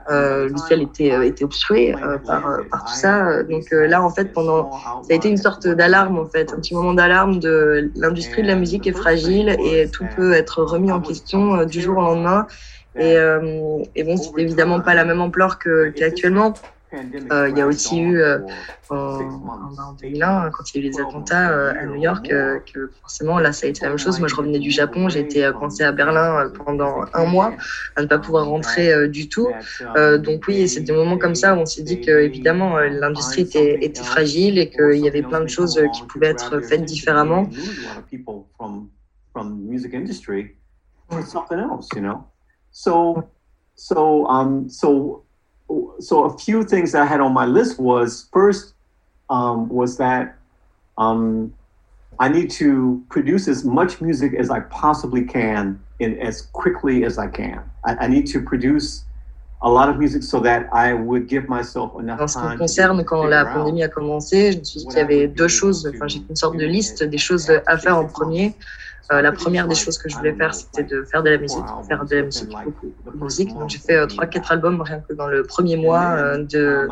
le 0.09 0.57
ciel 0.69 0.83
était, 0.83 1.27
était 1.27 1.45
obstrué 1.45 1.95
par, 2.25 2.61
par 2.71 2.85
tout 2.85 2.95
ça. 2.95 3.32
Donc 3.43 3.73
euh, 3.73 3.87
là, 3.87 4.03
en 4.03 4.11
fait, 4.11 4.33
pendant, 4.33 4.71
ça 4.73 5.11
a 5.11 5.15
été 5.15 5.29
une 5.29 5.37
sorte 5.37 5.67
d'alarme, 5.67 6.19
en 6.19 6.27
fait, 6.27 6.53
un 6.53 6.57
petit 6.57 6.75
moment 6.75 6.95
d'alarme 6.95 7.39
de 7.39 7.91
l'industrie 7.97 8.43
de 8.43 8.49
la 8.49 8.55
musique 8.55 8.87
est 8.87 8.93
fragile 8.93 9.57
et 9.65 9.89
tout 9.89 10.07
peut 10.17 10.33
être 10.33 10.63
remis 10.63 10.93
en 10.93 11.01
question 11.01 11.57
euh, 11.57 11.65
du 11.65 11.81
jour 11.81 11.99
au 11.99 12.03
lendemain. 12.03 12.47
Et, 12.97 13.17
euh, 13.17 13.83
et 13.95 14.05
bon, 14.05 14.17
c'est 14.17 14.31
évidemment 14.39 14.81
pas 14.81 14.95
la 14.95 15.05
même 15.05 15.21
ampleur 15.21 15.59
qu'actuellement. 15.59 16.55
Euh, 16.95 17.49
il 17.49 17.57
y 17.57 17.61
a 17.61 17.67
aussi 17.67 17.99
eu 17.99 18.21
euh, 18.21 18.39
en, 18.91 19.93
2001, 20.01 20.51
quand 20.51 20.75
il 20.75 20.77
y 20.77 20.85
a 20.85 20.87
eu 20.87 20.91
les 20.91 21.01
attentats 21.01 21.51
euh, 21.51 21.73
à 21.73 21.87
New 21.87 21.97
York, 21.97 22.29
que 22.73 22.91
forcément 23.01 23.39
là 23.39 23.53
ça 23.53 23.67
a 23.67 23.71
été 23.71 23.83
la 23.83 23.89
même 23.89 23.99
chose. 23.99 24.19
Moi 24.19 24.29
je 24.29 24.35
revenais 24.35 24.59
du 24.59 24.71
Japon, 24.71 25.09
j'ai 25.09 25.21
été 25.21 25.51
coincée 25.59 25.85
à 25.85 25.93
Berlin 25.93 26.51
pendant 26.65 27.05
un 27.15 27.25
mois 27.25 27.55
à 27.97 28.03
ne 28.03 28.07
pas 28.07 28.19
pouvoir 28.19 28.47
rentrer 28.47 29.09
du 29.09 29.29
tout. 29.29 29.49
donc 29.97 30.43
oui, 30.49 30.69
c'est 30.69 30.81
des 30.81 30.93
moments 30.93 31.19
comme 31.19 31.35
ça 31.35 31.55
où 31.55 31.59
on 31.59 31.67
s'est 31.67 31.83
dit 31.83 32.01
que 32.01 32.11
évidemment 32.11 32.79
l'industrie 32.79 33.43
était, 33.43 33.85
était, 33.85 34.03
fragile 34.03 34.59
et 34.59 34.69
qu'il 34.69 34.99
y 34.99 35.09
avait 35.09 35.23
plein 35.23 35.41
de 35.41 35.49
choses 35.49 35.81
qui 35.95 36.03
pouvaient 36.05 36.29
être 36.29 36.61
faites 36.61 36.85
différemment. 36.85 37.49
So, 42.75 43.23
so, 43.75 44.27
um, 44.29 44.71
so 44.71 45.25
so 45.99 46.25
a 46.25 46.39
few 46.39 46.65
things 46.65 46.95
I 46.95 47.05
had 47.05 47.21
on 47.21 47.33
my 47.33 47.47
list 47.47 47.79
was 47.79 48.29
first 48.33 48.75
um, 49.31 49.69
was 49.69 49.97
that 49.99 50.37
um, 50.99 51.55
I 52.19 52.29
need 52.29 52.51
to 52.53 53.03
produce 53.09 53.49
as 53.49 53.65
much 53.65 54.01
music 54.01 54.35
as 54.35 54.51
I 54.51 54.61
possibly 54.61 55.25
can 55.25 55.83
in 55.99 56.19
as 56.19 56.43
quickly 56.53 57.05
as 57.05 57.19
I 57.19 57.29
can. 57.29 57.63
I, 57.85 57.95
I 57.95 58.07
need 58.09 58.27
to 58.29 58.43
produce 58.43 59.05
en 62.21 62.27
ce 62.27 62.39
qui 62.39 62.45
me 62.45 62.59
concerne, 62.59 63.05
quand 63.05 63.25
la 63.25 63.45
pandémie 63.45 63.83
a 63.85 63.89
commencé, 63.89 64.53
je 64.53 64.59
me 64.59 64.65
suis 64.65 64.81
dit 64.81 64.87
qu'il 64.87 64.99
y 64.99 65.01
avait 65.01 65.29
deux 65.29 65.49
choses. 65.49 65.91
Enfin, 65.95 66.09
j'ai 66.09 66.21
une 66.29 66.37
sorte 66.37 66.57
de 66.57 66.67
liste 66.67 67.05
des 67.05 67.19
choses 67.19 67.51
à 67.67 67.79
faire 67.79 67.97
en 67.97 68.07
premier. 68.07 68.55
Euh, 69.13 69.21
la 69.21 69.33
première 69.33 69.67
des 69.67 69.75
choses 69.75 69.99
que 69.99 70.09
je 70.09 70.17
voulais 70.17 70.33
faire, 70.33 70.55
c'était 70.55 70.85
de 70.85 71.03
faire 71.03 71.23
de 71.23 71.31
la 71.31 71.39
musique, 71.39 71.65
faire 71.89 72.05
de 72.05 72.17
la 72.17 72.23
musique, 72.23 72.49
beaucoup, 72.65 72.87
de 72.87 73.25
musique. 73.25 73.49
Donc 73.55 73.69
j'ai 73.69 73.79
fait 73.79 73.97
euh, 73.97 74.07
trois, 74.07 74.27
quatre 74.27 74.53
albums 74.53 74.81
rien 74.81 75.03
que 75.07 75.13
dans 75.13 75.27
le 75.27 75.43
premier 75.43 75.77
mois 75.77 76.13
euh, 76.13 76.39
de, 76.39 76.89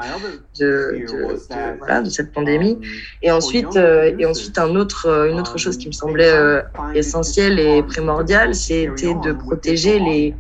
de, 0.59 1.07
de, 1.09 1.79
voilà, 1.79 2.03
de 2.03 2.11
cette 2.11 2.33
pandémie. 2.33 2.79
Et 3.23 3.31
ensuite, 3.31 3.77
et 3.77 4.27
ensuite 4.27 4.59
un 4.59 4.75
autre, 4.75 5.29
une 5.31 5.39
autre 5.39 5.57
chose 5.57 5.79
qui 5.79 5.87
me 5.87 5.93
semblait 5.93 6.63
essentielle 6.95 7.59
et 7.59 7.83
primordiale, 7.83 8.55
c'était 8.55 9.15
de 9.15 9.33
protéger 9.33 9.99
les 9.99 10.35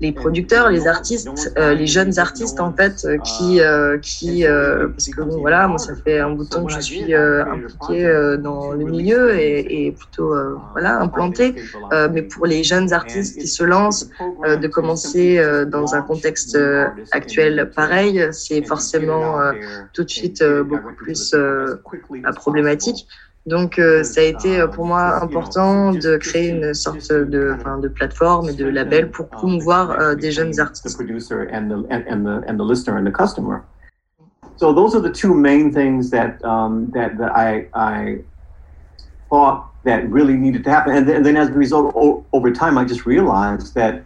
les 0.00 0.12
producteurs, 0.12 0.68
les 0.70 0.86
artistes, 0.86 1.54
euh, 1.58 1.74
les 1.74 1.86
jeunes 1.86 2.18
artistes 2.18 2.60
en 2.60 2.72
fait, 2.72 3.04
euh, 3.04 3.16
qui, 3.18 3.60
euh, 3.60 3.98
qui, 3.98 4.44
parce 4.44 5.08
que 5.08 5.22
bon, 5.22 5.40
voilà, 5.40 5.66
moi 5.68 5.78
ça 5.78 5.94
fait 5.94 6.18
un 6.18 6.30
bout 6.30 6.44
de 6.44 6.48
temps 6.48 6.64
que 6.64 6.72
je 6.72 6.80
suis 6.80 7.14
impliquée 7.14 8.36
dans 8.38 8.72
le 8.72 8.84
milieu 8.84 9.34
et, 9.38 9.86
et 9.86 9.92
plutôt 9.92 10.34
voilà 10.72 11.00
implanté. 11.00 11.54
mais 12.12 12.22
pour 12.22 12.46
les 12.46 12.62
jeunes 12.62 12.92
artistes 12.92 13.40
qui 13.40 13.48
se 13.48 13.64
lancent, 13.64 14.08
de 14.44 14.68
commencer 14.68 15.40
dans 15.66 15.94
un 15.94 16.02
contexte 16.02 16.58
actuel 17.12 17.70
pareil, 17.74 18.28
c'est 18.32 18.62
forcément 18.66 19.38
tout 19.92 20.04
de 20.04 20.10
suite 20.10 20.44
beaucoup 20.64 20.94
plus 20.94 21.34
problématique. 22.34 23.08
Donc, 23.46 23.78
euh, 23.78 24.02
ça 24.02 24.20
a 24.20 24.24
été 24.24 24.58
euh, 24.58 24.66
pour 24.66 24.86
moi 24.86 25.22
important 25.22 25.92
de 25.92 26.16
créer 26.16 26.48
une 26.48 26.74
sorte 26.74 27.12
de, 27.12 27.54
enfin, 27.54 27.78
de 27.78 27.86
plateforme 27.86 28.48
et 28.48 28.52
de 28.52 28.66
label 28.66 29.10
pour 29.10 29.28
promouvoir 29.28 29.92
euh, 29.92 30.14
des 30.16 30.32
jeunes 30.32 30.58
artistes. 30.58 31.00
So 34.58 34.72
those 34.72 34.94
are 34.94 35.02
the 35.02 35.12
two 35.12 35.34
main 35.34 35.70
things 35.70 36.08
that 36.10 36.42
um, 36.42 36.90
that, 36.92 37.18
that 37.18 37.30
I, 37.36 37.68
I 37.74 38.24
thought 39.28 39.66
that 39.84 40.10
really 40.10 40.34
needed 40.34 40.64
to 40.64 40.70
happen, 40.70 40.96
and 40.96 41.06
then, 41.06 41.16
and 41.16 41.26
then 41.26 41.36
as 41.36 41.50
a 41.50 41.52
result, 41.52 41.94
over 42.32 42.50
time, 42.50 42.78
I 42.78 42.86
just 42.86 43.04
realized 43.04 43.74
that 43.74 44.02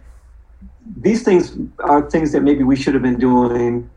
these 0.97 1.23
things 1.23 1.57
are 1.79 2.01
things 2.01 2.33
that 2.33 2.43
maybe 2.43 2.63
we 2.65 2.75
should 2.75 2.93
have 2.93 3.01
been 3.01 3.17
doing 3.17 3.89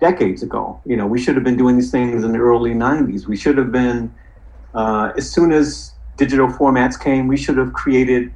decades 0.00 0.42
ago. 0.42 0.80
You 0.86 0.96
know, 0.96 1.06
we 1.06 1.20
should 1.20 1.34
have 1.34 1.44
been 1.44 1.58
doing 1.58 1.76
these 1.76 1.90
things 1.90 2.24
in 2.24 2.32
the 2.32 2.38
early 2.38 2.72
'90s. 2.72 3.26
We 3.26 3.36
should 3.36 3.58
have 3.58 3.70
been 3.70 4.10
uh, 4.74 5.12
as 5.16 5.30
soon 5.30 5.52
as 5.52 5.94
digital 6.16 6.48
formats 6.48 6.98
came, 6.98 7.26
we 7.26 7.36
should 7.36 7.56
have 7.56 7.72
created 7.72 8.32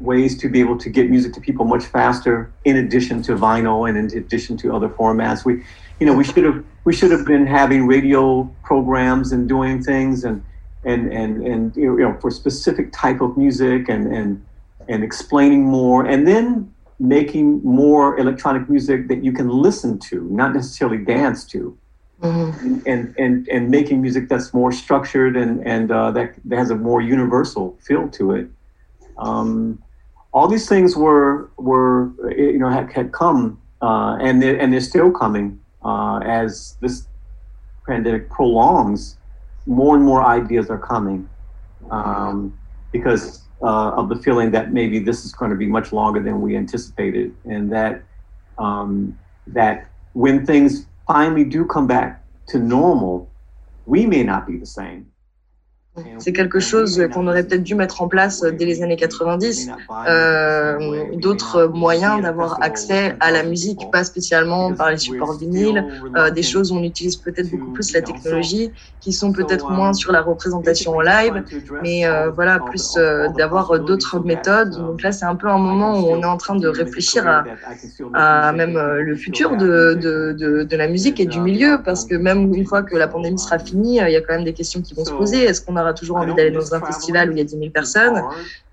ways 0.00 0.36
to 0.38 0.48
be 0.48 0.60
able 0.60 0.76
to 0.78 0.90
get 0.90 1.08
music 1.08 1.32
to 1.32 1.40
people 1.40 1.64
much 1.64 1.84
faster 1.84 2.52
in 2.64 2.76
addition 2.76 3.22
to 3.22 3.36
vinyl 3.36 3.88
and 3.88 3.96
in 3.96 4.18
addition 4.18 4.56
to 4.56 4.74
other 4.74 4.88
formats. 4.88 5.44
We 5.44 5.62
you 6.00 6.06
know 6.06 6.14
we 6.14 6.24
should 6.24 6.44
have 6.44 6.64
we 6.84 6.92
should 6.92 7.10
have 7.10 7.24
been 7.24 7.46
having 7.46 7.86
radio 7.86 8.44
programs 8.62 9.32
and 9.32 9.48
doing 9.48 9.82
things 9.82 10.24
and 10.24 10.44
and 10.84 11.12
and 11.12 11.46
and 11.46 11.76
you 11.76 11.96
know 11.96 12.18
for 12.20 12.30
specific 12.30 12.92
type 12.92 13.20
of 13.20 13.36
music 13.36 13.88
and 13.88 14.12
and 14.12 14.44
and 14.88 15.02
explaining 15.02 15.64
more 15.64 16.04
and 16.04 16.26
then 16.26 16.70
making 17.00 17.62
more 17.64 18.16
electronic 18.18 18.68
music 18.68 19.08
that 19.08 19.24
you 19.24 19.32
can 19.32 19.48
listen 19.48 19.98
to 19.98 20.24
not 20.30 20.54
necessarily 20.54 20.98
dance 20.98 21.44
to 21.44 21.76
and, 22.24 23.14
and 23.18 23.48
and 23.48 23.70
making 23.70 24.00
music 24.00 24.28
that's 24.28 24.54
more 24.54 24.72
structured 24.72 25.36
and 25.36 25.66
and 25.66 25.90
uh, 25.90 26.10
that, 26.10 26.34
that 26.44 26.56
has 26.56 26.70
a 26.70 26.74
more 26.74 27.00
universal 27.00 27.76
feel 27.80 28.08
to 28.08 28.32
it. 28.32 28.48
Um, 29.18 29.82
all 30.32 30.48
these 30.48 30.68
things 30.68 30.96
were 30.96 31.50
were 31.58 32.10
you 32.36 32.58
know 32.58 32.70
had, 32.70 32.90
had 32.92 33.12
come 33.12 33.60
uh, 33.82 34.16
and 34.20 34.42
they're, 34.42 34.58
and 34.58 34.72
they're 34.72 34.80
still 34.80 35.10
coming 35.10 35.60
uh, 35.84 36.18
as 36.24 36.76
this 36.80 37.06
pandemic 37.86 38.30
prolongs. 38.30 39.18
More 39.66 39.94
and 39.96 40.04
more 40.04 40.22
ideas 40.22 40.68
are 40.68 40.78
coming 40.78 41.28
um, 41.90 42.58
because 42.92 43.42
uh, 43.62 43.90
of 43.92 44.08
the 44.08 44.16
feeling 44.16 44.50
that 44.50 44.72
maybe 44.72 44.98
this 44.98 45.24
is 45.24 45.32
going 45.32 45.50
to 45.50 45.56
be 45.56 45.66
much 45.66 45.92
longer 45.92 46.20
than 46.20 46.40
we 46.40 46.56
anticipated, 46.56 47.34
and 47.44 47.72
that 47.72 48.02
um, 48.58 49.18
that 49.46 49.90
when 50.12 50.46
things 50.46 50.86
finally 51.06 51.44
do 51.44 51.64
come 51.64 51.86
back 51.86 52.22
to 52.48 52.58
normal, 52.58 53.30
we 53.86 54.06
may 54.06 54.22
not 54.22 54.46
be 54.46 54.56
the 54.58 54.66
same. 54.66 55.06
C'est 56.18 56.32
quelque 56.32 56.58
chose 56.58 57.06
qu'on 57.12 57.28
aurait 57.28 57.44
peut-être 57.44 57.62
dû 57.62 57.76
mettre 57.76 58.02
en 58.02 58.08
place 58.08 58.42
dès 58.42 58.64
les 58.64 58.82
années 58.82 58.96
90. 58.96 59.70
Euh, 60.08 61.04
D'autres 61.14 61.66
moyens 61.66 62.20
d'avoir 62.22 62.60
accès 62.62 63.14
à 63.20 63.30
la 63.30 63.44
musique, 63.44 63.90
pas 63.92 64.02
spécialement 64.02 64.72
par 64.72 64.90
les 64.90 64.96
supports 64.96 65.38
vinyles, 65.38 65.84
euh, 66.16 66.30
des 66.30 66.42
choses 66.42 66.72
où 66.72 66.76
on 66.76 66.82
utilise 66.82 67.16
peut-être 67.16 67.48
beaucoup 67.50 67.70
plus 67.70 67.92
la 67.92 68.02
technologie, 68.02 68.72
qui 69.00 69.12
sont 69.12 69.32
peut-être 69.32 69.70
moins 69.70 69.92
sur 69.92 70.10
la 70.10 70.20
représentation 70.20 70.96
en 70.96 71.00
live, 71.00 71.44
mais 71.82 72.06
euh, 72.06 72.30
voilà, 72.30 72.58
plus 72.58 72.98
d'avoir 73.36 73.78
d'autres 73.78 74.18
méthodes. 74.18 74.70
Donc 74.70 75.02
là, 75.02 75.12
c'est 75.12 75.26
un 75.26 75.36
peu 75.36 75.48
un 75.48 75.58
moment 75.58 76.00
où 76.00 76.06
on 76.10 76.20
est 76.22 76.26
en 76.26 76.38
train 76.38 76.56
de 76.56 76.66
réfléchir 76.66 77.44
à, 78.14 78.52
même 78.52 78.76
le 78.76 79.14
futur 79.14 79.56
de, 79.56 79.94
de, 79.94 80.32
de, 80.32 80.64
de, 80.64 80.76
la 80.76 80.88
musique 80.88 81.20
et 81.20 81.26
du 81.26 81.40
milieu, 81.40 81.78
parce 81.84 82.04
que 82.04 82.16
même 82.16 82.52
une 82.52 82.66
fois 82.66 82.82
que 82.82 82.96
la 82.96 83.06
pandémie 83.06 83.38
sera 83.38 83.58
finie, 83.58 83.98
il 83.98 84.10
y 84.10 84.16
a 84.16 84.20
quand 84.20 84.34
même 84.34 84.44
des 84.44 84.52
questions 84.52 84.80
qui 84.80 84.94
vont 84.94 85.04
se 85.04 85.12
poser. 85.12 85.44
Est-ce 85.44 85.60
qu'on 85.60 85.76
a 85.76 85.83
toujours 85.92 86.16
envie 86.16 86.34
d'aller 86.34 86.50
dans 86.50 86.74
un 86.74 86.80
festival 86.80 87.28
où 87.28 87.32
il 87.32 87.38
y 87.38 87.40
a 87.40 87.44
10 87.44 87.58
000 87.58 87.70
personnes 87.70 88.22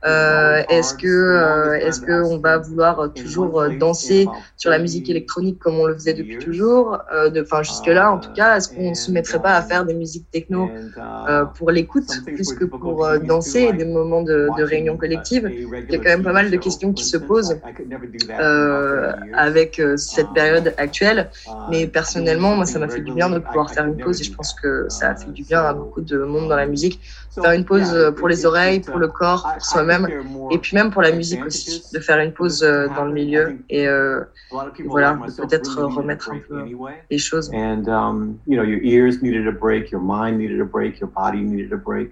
euh, 0.05 0.63
Est-ce 0.69 0.93
que 0.93 1.07
euh, 1.07 1.73
est-ce 1.73 2.01
que 2.01 2.23
on 2.23 2.37
va 2.39 2.57
vouloir 2.57 3.11
toujours 3.13 3.63
danser 3.79 4.27
sur 4.57 4.69
la 4.69 4.79
musique 4.79 5.09
électronique 5.09 5.59
comme 5.59 5.75
on 5.75 5.85
le 5.85 5.93
faisait 5.93 6.13
depuis 6.13 6.37
toujours? 6.37 6.97
Enfin 7.39 7.63
jusque 7.63 7.87
là, 7.87 8.11
en 8.11 8.19
tout 8.19 8.31
cas, 8.33 8.57
est-ce 8.57 8.69
qu'on 8.69 8.93
se 8.93 9.11
mettrait 9.11 9.41
pas 9.41 9.53
à 9.53 9.61
faire 9.61 9.85
des 9.85 9.93
musiques 9.93 10.29
techno 10.31 10.69
euh, 11.29 11.45
pour 11.45 11.71
l'écoute 11.71 12.09
plus 12.25 12.53
que 12.53 12.65
pour 12.65 13.07
danser, 13.19 13.73
des 13.73 13.85
moments 13.85 14.21
de, 14.21 14.49
de 14.57 14.63
réunion 14.63 14.97
collective? 14.97 15.49
Il 15.51 15.91
y 15.91 15.95
a 15.95 15.97
quand 15.97 16.09
même 16.09 16.23
pas 16.23 16.33
mal 16.33 16.49
de 16.49 16.57
questions 16.57 16.93
qui 16.93 17.05
se 17.05 17.17
posent 17.17 17.57
avec 19.33 19.81
cette 19.97 20.31
période 20.33 20.73
actuelle. 20.77 21.29
Mais 21.69 21.87
personnellement, 21.87 22.55
moi, 22.55 22.65
ça 22.65 22.79
m'a 22.79 22.87
fait 22.87 23.01
du 23.01 23.13
bien 23.13 23.29
de 23.29 23.39
pouvoir 23.39 23.71
faire 23.71 23.85
une 23.85 23.97
pause 23.97 24.21
et 24.21 24.23
je 24.23 24.33
pense 24.33 24.53
que 24.53 24.85
ça 24.89 25.09
a 25.09 25.15
fait 25.15 25.31
du 25.31 25.43
bien 25.43 25.61
à 25.61 25.73
beaucoup 25.73 26.01
de 26.01 26.17
monde 26.23 26.49
dans 26.49 26.55
la 26.55 26.65
musique 26.65 26.99
faire 27.33 27.51
une 27.53 27.65
pause 27.65 27.93
euh, 27.93 28.11
pour 28.11 28.27
les 28.27 28.45
oreilles, 28.45 28.81
pour 28.81 28.99
le 28.99 29.07
corps, 29.07 29.47
pour 29.53 29.65
soi-même, 29.65 30.07
et 30.51 30.57
puis 30.57 30.75
même 30.75 30.91
pour 30.91 31.01
la 31.01 31.11
musique 31.11 31.43
aussi, 31.45 31.83
de 31.93 31.99
faire 31.99 32.19
une 32.19 32.33
pause 32.33 32.63
euh, 32.63 32.87
dans 32.95 33.05
le 33.05 33.13
milieu 33.13 33.57
et 33.69 33.87
euh, 33.87 34.23
voilà, 34.85 35.17
peut-être 35.37 35.81
remettre 35.83 36.31
un 36.31 36.39
peu 36.39 36.63
les 37.09 37.17
choses. 37.17 37.49
And 37.53 37.87
um, 37.87 38.39
you 38.45 38.55
know, 38.55 38.63
your 38.63 38.81
ears 38.83 39.21
needed 39.21 39.47
a 39.47 39.51
break, 39.51 39.91
your 39.91 40.01
mind 40.01 40.37
needed 40.37 40.59
a 40.59 40.65
break, 40.65 40.99
your 40.99 41.09
body 41.09 41.39
needed 41.39 41.71
a 41.71 41.77
break, 41.77 42.11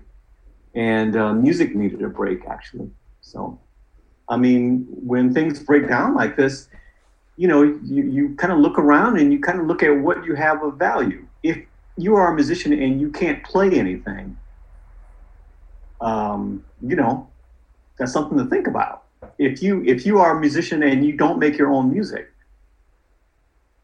and 0.75 1.15
uh, 1.15 1.33
music 1.33 1.75
needed 1.75 2.01
a 2.01 2.09
break 2.09 2.45
actually. 2.47 2.89
So, 3.21 3.59
I 4.29 4.37
mean, 4.37 4.87
when 4.89 5.33
things 5.33 5.59
break 5.59 5.87
down 5.87 6.15
like 6.15 6.35
this, 6.37 6.69
you 7.35 7.47
know, 7.47 7.63
you, 7.63 8.03
you 8.03 8.35
kind 8.35 8.51
of 8.53 8.59
look 8.59 8.77
around 8.77 9.17
and 9.17 9.31
you 9.31 9.39
kind 9.39 9.59
of 9.59 9.65
look 9.65 9.83
at 9.83 9.95
what 9.97 10.25
you 10.25 10.35
have 10.35 10.63
of 10.63 10.77
value. 10.77 11.25
If 11.43 11.57
you 11.97 12.15
are 12.15 12.31
a 12.31 12.35
musician 12.35 12.73
and 12.73 12.99
you 12.99 13.11
can't 13.11 13.43
play 13.43 13.71
anything, 13.79 14.37
um, 16.01 16.63
you 16.81 16.95
know, 16.95 17.27
that's 17.97 18.11
something 18.11 18.37
to 18.37 18.45
think 18.45 18.67
about. 18.67 19.03
If 19.37 19.61
you 19.61 19.83
if 19.83 20.05
you 20.05 20.19
are 20.19 20.37
a 20.37 20.39
musician 20.39 20.83
and 20.83 21.05
you 21.05 21.13
don't 21.13 21.39
make 21.39 21.57
your 21.57 21.71
own 21.71 21.91
music, 21.91 22.31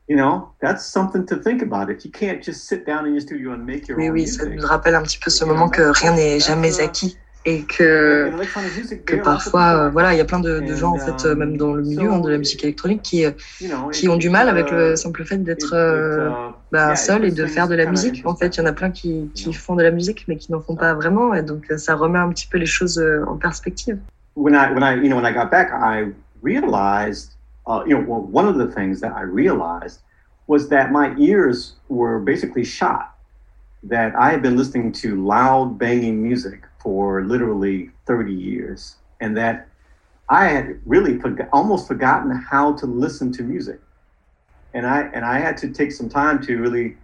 you 0.07 0.15
know, 0.15 0.51
that's 0.61 0.85
something 0.85 1.25
to 1.27 1.37
think 1.37 1.61
about. 1.61 1.89
If 1.89 2.05
you 2.05 2.11
can't 2.11 2.41
just 2.43 2.67
sit 2.67 2.85
down 2.85 3.05
in 3.05 3.13
your 3.13 3.21
studio 3.21 3.53
and 3.53 3.65
make 3.65 3.87
your 3.87 3.97
oui, 3.97 4.07
own 4.07 4.13
oui, 4.13 4.21
music. 4.21 4.41
Ça 4.41 4.49
nous 4.49 4.67
rappelle 4.67 4.95
un 4.95 5.03
petit 5.03 5.17
peu 5.17 5.29
ce 5.29 5.43
moment 5.45 5.69
que 5.69 5.81
rien 5.81 6.13
n'est 6.13 6.39
jamais 6.39 6.79
acquis. 6.79 7.17
Et 7.45 7.61
que, 7.61 8.31
parfois, 9.23 9.89
voilà, 9.89 10.13
il 10.13 10.17
y 10.17 10.21
a 10.21 10.25
plein 10.25 10.39
de, 10.39 10.65
gens, 10.73 10.93
en 10.93 10.97
fait, 10.97 11.25
um, 11.25 11.37
même 11.37 11.57
dans 11.57 11.73
le 11.73 11.83
milieu 11.83 12.11
hein, 12.11 12.19
de 12.19 12.29
la 12.29 12.39
musique 12.39 12.63
électronique, 12.63 13.03
qui, 13.03 13.23
qui 13.91 14.09
ont 14.09 14.17
du 14.17 14.29
mal 14.29 14.49
avec 14.49 14.71
le 14.71 14.95
simple 14.95 15.23
fait 15.25 15.37
d'être 15.37 15.75
bah, 16.71 16.95
seul 16.95 17.23
et 17.23 17.31
de 17.31 17.45
faire 17.45 17.67
de 17.67 17.75
la 17.75 17.85
musique. 17.85 18.23
En 18.25 18.35
fait, 18.35 18.57
il 18.57 18.61
y 18.61 18.63
en 18.63 18.65
a 18.65 18.73
plein 18.73 18.89
qui, 18.89 19.29
qui 19.35 19.53
font 19.53 19.75
de 19.75 19.83
la 19.83 19.91
musique, 19.91 20.25
mais 20.27 20.37
qui 20.37 20.51
n'en 20.51 20.59
font 20.59 20.75
pas 20.75 20.95
vraiment, 20.95 21.35
et 21.35 21.43
donc 21.43 21.71
ça 21.77 21.95
remet 21.95 22.19
un 22.19 22.29
petit 22.29 22.47
peu 22.47 22.57
les 22.57 22.65
choses 22.65 23.03
en 23.27 23.37
perspective. 23.37 23.99
Was 30.47 30.67
that 30.69 30.91
my 30.91 31.15
ears 31.17 31.73
were 31.89 32.19
basically 32.19 32.63
shot. 32.63 33.15
That 33.83 34.13
I 34.15 34.31
had 34.31 34.43
been 34.43 34.55
listening 34.55 34.91
to 35.01 35.15
loud, 35.15 35.79
banging 35.79 36.21
music 36.21 36.61
for 36.85 37.25
literally 37.25 37.89
30 38.05 38.31
years, 38.31 38.97
and 39.19 39.35
that 39.35 39.67
I 40.29 40.45
had 40.45 40.79
really 40.85 41.15
forg- 41.17 41.49
almost 41.51 41.87
forgotten 41.87 42.29
how 42.31 42.73
to 42.73 42.85
listen 42.85 43.31
to 43.33 43.41
music. 43.41 43.81
And 44.75 44.85
I 44.85 45.09
and 45.15 45.25
I 45.25 45.39
had 45.39 45.57
to 45.57 45.69
take 45.69 45.91
some 45.91 46.09
time 46.09 46.43
to 46.43 46.57
really 46.57 46.95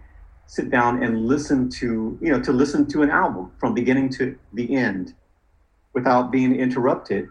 sit 0.46 0.70
down 0.70 1.02
and 1.02 1.26
listen 1.26 1.68
to 1.80 2.16
you 2.22 2.30
know 2.30 2.40
to 2.40 2.52
listen 2.52 2.86
to 2.90 3.02
an 3.02 3.10
album 3.10 3.50
from 3.58 3.74
beginning 3.74 4.08
to 4.10 4.38
the 4.52 4.72
end 4.76 5.14
without 5.94 6.30
being 6.30 6.54
interrupted 6.54 7.28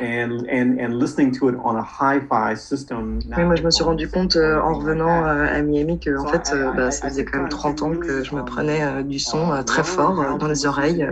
And, 0.00 0.46
and, 0.48 0.80
and 0.80 0.98
listening 0.98 1.30
to 1.32 1.48
it 1.50 1.56
on 1.62 1.76
a 1.76 1.82
hi-fi 1.82 2.54
system. 2.56 3.20
Oui, 3.36 3.44
moi 3.44 3.54
je 3.56 3.62
me 3.62 3.70
suis 3.70 3.84
rendu 3.84 4.08
compte 4.08 4.36
euh, 4.36 4.58
en 4.60 4.74
revenant 4.74 5.26
euh, 5.26 5.46
à 5.46 5.60
Miami 5.60 6.00
que 6.00 6.16
en 6.16 6.26
fait 6.26 6.52
euh, 6.54 6.72
bah, 6.72 6.90
ça 6.90 7.08
faisait 7.08 7.24
quand 7.24 7.38
même 7.38 7.48
30 7.50 7.82
ans 7.82 7.90
que 7.90 8.24
je 8.24 8.34
me 8.34 8.42
prenais 8.42 8.82
euh, 8.82 9.02
du 9.02 9.18
son 9.18 9.62
très 9.64 9.84
fort 9.84 10.38
dans 10.38 10.48
les 10.48 10.64
oreilles 10.64 11.06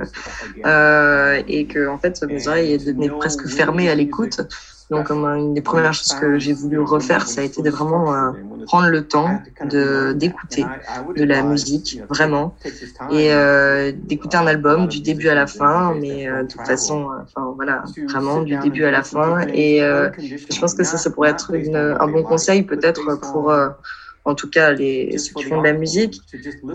et 0.65 1.67
que 1.67 1.89
en 1.89 1.99
fait 1.99 2.23
mes 2.23 2.49
oreilles 2.49 2.79
devenaient 2.79 3.11
presque 3.11 3.47
fermées 3.47 3.91
à 3.91 3.95
l'écoute 3.95 4.41
donc, 4.91 5.11
une 5.11 5.55
des 5.55 5.61
premières 5.61 5.93
choses 5.93 6.15
que 6.15 6.39
j'ai 6.39 6.53
voulu 6.53 6.81
refaire, 6.81 7.27
ça 7.27 7.43
a 7.43 7.45
été 7.45 7.61
de 7.61 7.71
vraiment 7.71 8.15
euh, 8.15 8.33
prendre 8.67 8.89
le 8.89 9.07
temps 9.07 9.39
de 9.65 10.13
d'écouter 10.13 10.65
de 11.15 11.25
la 11.25 11.43
musique, 11.43 12.01
vraiment, 12.09 12.55
et 13.11 13.33
euh, 13.33 13.93
d'écouter 13.95 14.39
un 14.39 14.47
album 14.47 14.89
du 14.89 15.01
début 15.01 15.29
à 15.29 15.35
la 15.35 15.47
fin, 15.47 15.95
mais 15.95 16.29
euh, 16.29 16.43
de 16.43 16.49
toute 16.49 16.67
façon, 16.67 17.09
enfin 17.23 17.53
voilà, 17.55 17.85
vraiment 18.09 18.43
du 18.43 18.57
début 18.59 18.85
à 18.85 18.91
la 18.91 19.03
fin. 19.03 19.41
Et 19.49 19.81
je 19.81 20.61
pense 20.61 20.75
que 20.75 20.85
ça, 20.85 20.97
ça 20.97 21.11
pourrait 21.11 21.31
être 21.31 21.55
une, 21.55 21.77
un 21.77 22.09
bon 22.09 22.23
conseil 22.23 22.63
peut-être 22.63 23.21
pour 23.21 23.53
en 24.29 24.35
tout 24.35 24.51
cas 24.51 24.73
les, 24.73 25.17
ceux 25.17 25.33
qui 25.35 25.45
font 25.45 25.59
de 25.59 25.67
la 25.67 25.73
musique, 25.73 26.21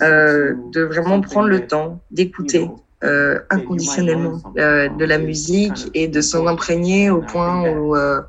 euh, 0.02 0.56
de 0.72 0.82
vraiment 0.82 1.22
prendre 1.22 1.48
le 1.48 1.68
temps 1.68 2.02
d'écouter 2.10 2.70
euh, 3.04 3.40
inconditionnellement 3.50 4.42
euh, 4.58 4.88
de 4.88 5.04
la 5.04 5.18
musique 5.18 5.90
et 5.94 6.08
de 6.08 6.22
s'en 6.22 6.48
imprégner 6.48 7.10
au 7.10 7.22
point 7.22 7.70
où, 7.70 7.98
euh, 7.98 8.22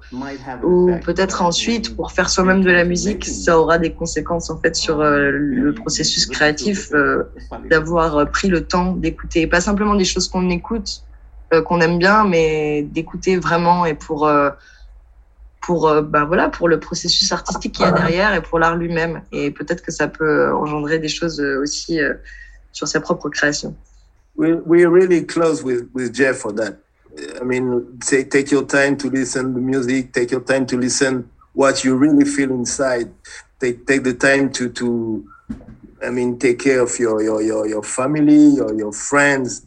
où 0.65 0.91
peut-être 1.05 1.43
ensuite, 1.43 1.95
pour 1.95 2.11
faire 2.11 2.29
soi-même 2.29 2.61
de 2.65 2.73
la 2.73 2.85
musique, 2.85 3.25
ça 3.25 3.57
aura 3.57 3.79
des 3.79 3.93
conséquences 3.93 4.51
en 4.51 4.59
fait 4.59 4.75
sur 4.75 4.99
le 5.01 5.73
processus 5.75 6.27
créatif 6.27 6.91
d'avoir 7.71 8.29
pris 8.33 8.49
le 8.49 8.67
temps 8.67 8.95
d'écouter, 8.95 9.47
pas 9.47 9.61
simplement 9.61 9.95
des 9.95 10.05
choses 10.05 10.27
qu'on 10.27 10.51
écoute, 10.51 11.05
qu'on 11.67 11.81
aime 11.81 11.99
bien, 11.99 12.25
mais 12.25 12.83
d'écouter 12.83 13.37
vraiment 13.37 13.87
et 13.87 13.95
pour 13.95 14.29
pour 15.63 16.03
bah 16.03 16.25
voilà 16.25 16.49
pour 16.49 16.69
le 16.69 16.81
processus 16.81 17.31
artistique 17.31 17.77
qu'il 17.77 17.85
y 17.85 17.89
a 17.89 17.93
derrière 17.93 18.35
et 18.35 18.43
pour 18.43 18.59
l'art 18.59 18.75
lui-même. 18.75 19.23
Et 19.31 19.53
peut-être 19.53 19.85
que 19.85 19.93
ça 19.93 20.09
peut 20.09 20.53
engendrer 20.53 20.99
des 20.99 21.09
choses 21.09 21.41
aussi 21.41 22.01
sur 22.73 22.89
sa 22.89 23.01
propre 23.01 23.29
création. 23.29 23.77
We 24.35 24.55
we're 24.55 24.91
really 24.91 25.23
close 25.25 25.63
with, 25.63 25.91
with 25.93 26.15
Jeff 26.15 26.37
for 26.37 26.53
that. 26.53 26.79
I 27.41 27.45
mean, 27.45 28.01
say, 28.03 28.25
take 28.25 28.51
your 28.51 28.65
time 28.65 28.97
to 28.99 29.09
listen 29.09 29.55
to 29.55 29.61
music, 29.61 30.13
take 30.13 30.33
your 30.33 30.41
time 30.41 30.67
to 30.67 30.77
listen 30.77 31.31
what 31.53 31.85
you 31.85 31.95
really 31.95 32.25
feel 32.25 32.51
inside. 32.51 33.13
Take, 33.61 33.87
take 33.87 34.03
the 34.03 34.15
time 34.15 34.51
to, 34.55 34.69
to, 34.71 35.31
I 36.03 36.11
mean, 36.11 36.39
take 36.39 36.59
care 36.59 36.81
of 36.81 36.99
your, 36.99 37.23
your, 37.23 37.41
your, 37.41 37.69
your 37.69 37.83
family, 37.85 38.59
or 38.59 38.75
your 38.75 38.93
friends. 38.93 39.65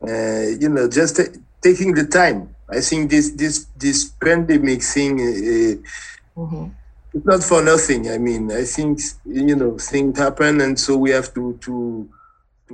Uh, 0.00 0.46
you 0.60 0.68
know, 0.68 0.88
just 0.88 1.16
t- 1.16 1.40
taking 1.60 1.94
the 1.94 2.06
time. 2.06 2.54
I 2.70 2.80
think 2.80 3.10
this, 3.10 3.30
this, 3.30 3.66
this 3.76 4.04
pandemic 4.04 4.82
thing, 4.82 5.20
uh, 5.20 6.40
mm-hmm. 6.40 6.66
it's 7.12 7.26
not 7.26 7.42
for 7.42 7.62
nothing. 7.62 8.08
I 8.10 8.18
mean, 8.18 8.52
I 8.52 8.62
think, 8.62 9.00
you 9.26 9.56
know, 9.56 9.76
things 9.78 10.16
happen. 10.18 10.60
And 10.60 10.78
so 10.78 10.96
we 10.96 11.10
have 11.10 11.34
to, 11.34 11.58
to, 11.62 12.08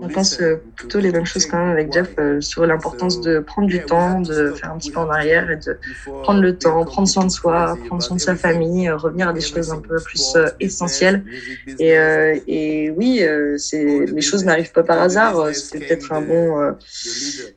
On 0.03 0.09
pense 0.09 0.41
euh, 0.41 0.57
plutôt 0.77 0.99
les 0.99 1.13
mêmes 1.13 1.27
choses 1.27 1.47
quand 1.47 1.59
même 1.59 1.71
avec 1.71 1.93
Jeff 1.93 2.15
euh, 2.19 2.41
sur 2.41 2.65
l'importance 2.67 3.21
de 3.21 3.39
prendre 3.41 3.69
du 3.69 3.85
temps, 3.85 4.21
de 4.21 4.53
faire 4.53 4.73
un 4.73 4.79
petit 4.79 4.91
peu 4.91 5.01
en 5.01 5.11
arrière 5.11 5.51
et 5.51 5.57
de 5.57 5.79
prendre 6.23 6.41
le 6.41 6.57
temps, 6.57 6.85
prendre 6.85 7.09
soin 7.09 7.27
de 7.27 7.31
soi, 7.31 7.77
prendre 7.87 8.03
soin 8.03 8.17
de 8.17 8.21
sa 8.21 8.35
famille, 8.35 8.89
euh, 8.89 8.97
revenir 8.97 9.29
à 9.29 9.33
des 9.33 9.41
choses 9.41 9.71
un 9.71 9.81
peu 9.81 9.97
plus 9.97 10.37
essentielles. 10.59 11.25
Et, 11.79 11.95
et 12.47 12.91
oui, 12.91 13.23
c'est 13.59 14.07
les 14.07 14.21
choses 14.21 14.45
n'arrivent 14.45 14.73
pas 14.73 14.83
par 14.83 15.01
hasard. 15.01 15.49
C'est 15.55 15.79
peut-être 15.79 16.13
un 16.13 16.23
bon, 16.23 16.75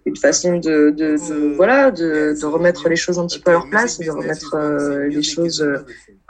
une 0.05 0.17
façon 0.17 0.57
de, 0.57 0.89
de, 0.89 1.15
de 1.15 1.55
voilà, 1.55 1.91
de, 1.91 2.35
de, 2.39 2.45
remettre 2.45 2.89
les 2.89 2.95
choses 2.95 3.19
un 3.19 3.27
petit 3.27 3.39
peu 3.39 3.51
à 3.51 3.53
leur 3.53 3.69
place, 3.69 3.99
de 3.99 4.09
remettre 4.09 4.57
les 5.09 5.23
choses 5.23 5.65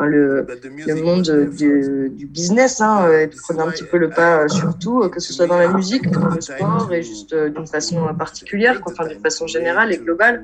le, 0.05 0.45
le 0.87 0.95
monde 0.95 1.49
du, 1.57 2.09
du 2.09 2.25
business 2.25 2.81
hein, 2.81 3.09
et 3.11 3.27
de 3.27 3.35
prendre 3.35 3.67
un 3.67 3.71
petit 3.71 3.83
peu 3.83 3.97
le 3.97 4.09
pas 4.09 4.47
surtout, 4.47 5.09
que 5.09 5.19
ce 5.19 5.33
soit 5.33 5.47
dans 5.47 5.57
la 5.57 5.67
musique, 5.67 6.09
dans 6.09 6.27
le 6.27 6.41
sport 6.41 6.91
et 6.91 7.01
juste 7.01 7.35
d'une 7.35 7.67
façon 7.67 8.13
particulière, 8.13 8.81
enfin 8.85 9.07
d'une 9.07 9.19
façon 9.19 9.47
générale 9.47 9.91
et 9.93 9.97
globale. 9.97 10.43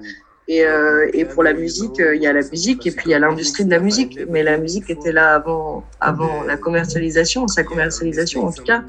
Et, 0.51 0.65
euh, 0.65 1.07
et, 1.13 1.25
pour 1.25 1.43
la 1.43 1.53
musique, 1.53 1.99
euh, 1.99 2.15
il 2.15 2.23
y 2.23 2.25
a 2.25 2.33
la 2.33 2.41
musique 2.41 2.87
et 2.87 2.91
puis 2.91 3.03
il 3.05 3.11
y 3.11 3.13
a 3.13 3.19
l'industrie 3.19 3.65
de 3.65 3.69
la 3.69 3.77
musique. 3.77 4.19
Mais 4.31 4.41
la 4.41 4.57
musique 4.57 4.89
était 4.89 5.11
là 5.11 5.35
avant, 5.35 5.83
avant 5.99 6.41
la 6.41 6.57
commercialisation, 6.57 7.47
sa 7.47 7.63
commercialisation 7.63 8.47
en 8.47 8.51
tout 8.51 8.63
cas. 8.63 8.83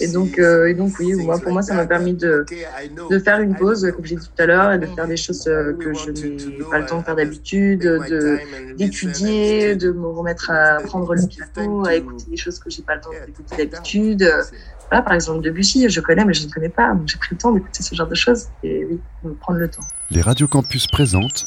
Et 0.00 0.08
donc, 0.08 0.38
euh, 0.38 0.68
et 0.68 0.74
donc 0.74 0.92
oui, 0.98 1.12
moi, 1.12 1.38
pour 1.38 1.52
moi, 1.52 1.60
ça 1.60 1.74
m'a 1.74 1.84
permis 1.84 2.14
de, 2.14 2.46
de 3.10 3.18
faire 3.18 3.40
une 3.40 3.54
pause, 3.54 3.92
comme 3.94 4.06
j'ai 4.06 4.16
dit 4.16 4.26
tout 4.26 4.42
à 4.42 4.46
l'heure, 4.46 4.72
et 4.72 4.78
de 4.78 4.86
faire 4.86 5.06
des 5.06 5.18
choses 5.18 5.44
que 5.44 5.92
je 5.92 6.10
n'ai 6.12 6.64
pas 6.70 6.78
le 6.78 6.86
temps 6.86 7.00
de 7.00 7.04
faire 7.04 7.16
d'habitude, 7.16 7.80
de 7.80 8.38
d'étudier, 8.78 9.76
de 9.76 9.92
me 9.92 10.06
remettre 10.06 10.50
à 10.50 10.78
prendre 10.78 11.14
le 11.14 11.26
piano, 11.26 11.86
à 11.86 11.94
écouter 11.94 12.24
des 12.30 12.38
choses 12.38 12.58
que 12.58 12.70
j'ai 12.70 12.80
pas 12.80 12.94
le 12.94 13.02
temps 13.02 13.10
d'écouter 13.26 13.66
d'habitude. 13.66 14.32
Voilà, 14.92 15.04
par 15.04 15.14
exemple, 15.14 15.42
Debussy, 15.42 15.88
je 15.88 16.00
connais, 16.02 16.22
mais 16.22 16.34
je 16.34 16.46
ne 16.46 16.52
connais 16.52 16.68
pas. 16.68 16.94
J'ai 17.06 17.16
pris 17.16 17.28
le 17.30 17.38
temps 17.38 17.50
d'écouter 17.50 17.82
ce 17.82 17.94
genre 17.94 18.08
de 18.08 18.14
choses. 18.14 18.48
Et 18.62 18.84
oui, 18.84 19.00
prendre 19.40 19.58
le 19.58 19.66
temps. 19.66 19.80
Les 20.10 20.20
radios 20.20 20.48
campus 20.48 20.86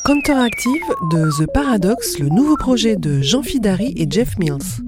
Counteractive 0.04 0.84
de 1.12 1.30
The 1.39 1.50
Paradox, 1.54 2.20
le 2.20 2.28
nouveau 2.28 2.58
projet 2.58 2.98
de 2.98 3.22
Jean 3.22 3.41
Fidari 3.41 3.94
et 3.96 4.06
Jeff 4.10 4.38
Mills. 4.38 4.84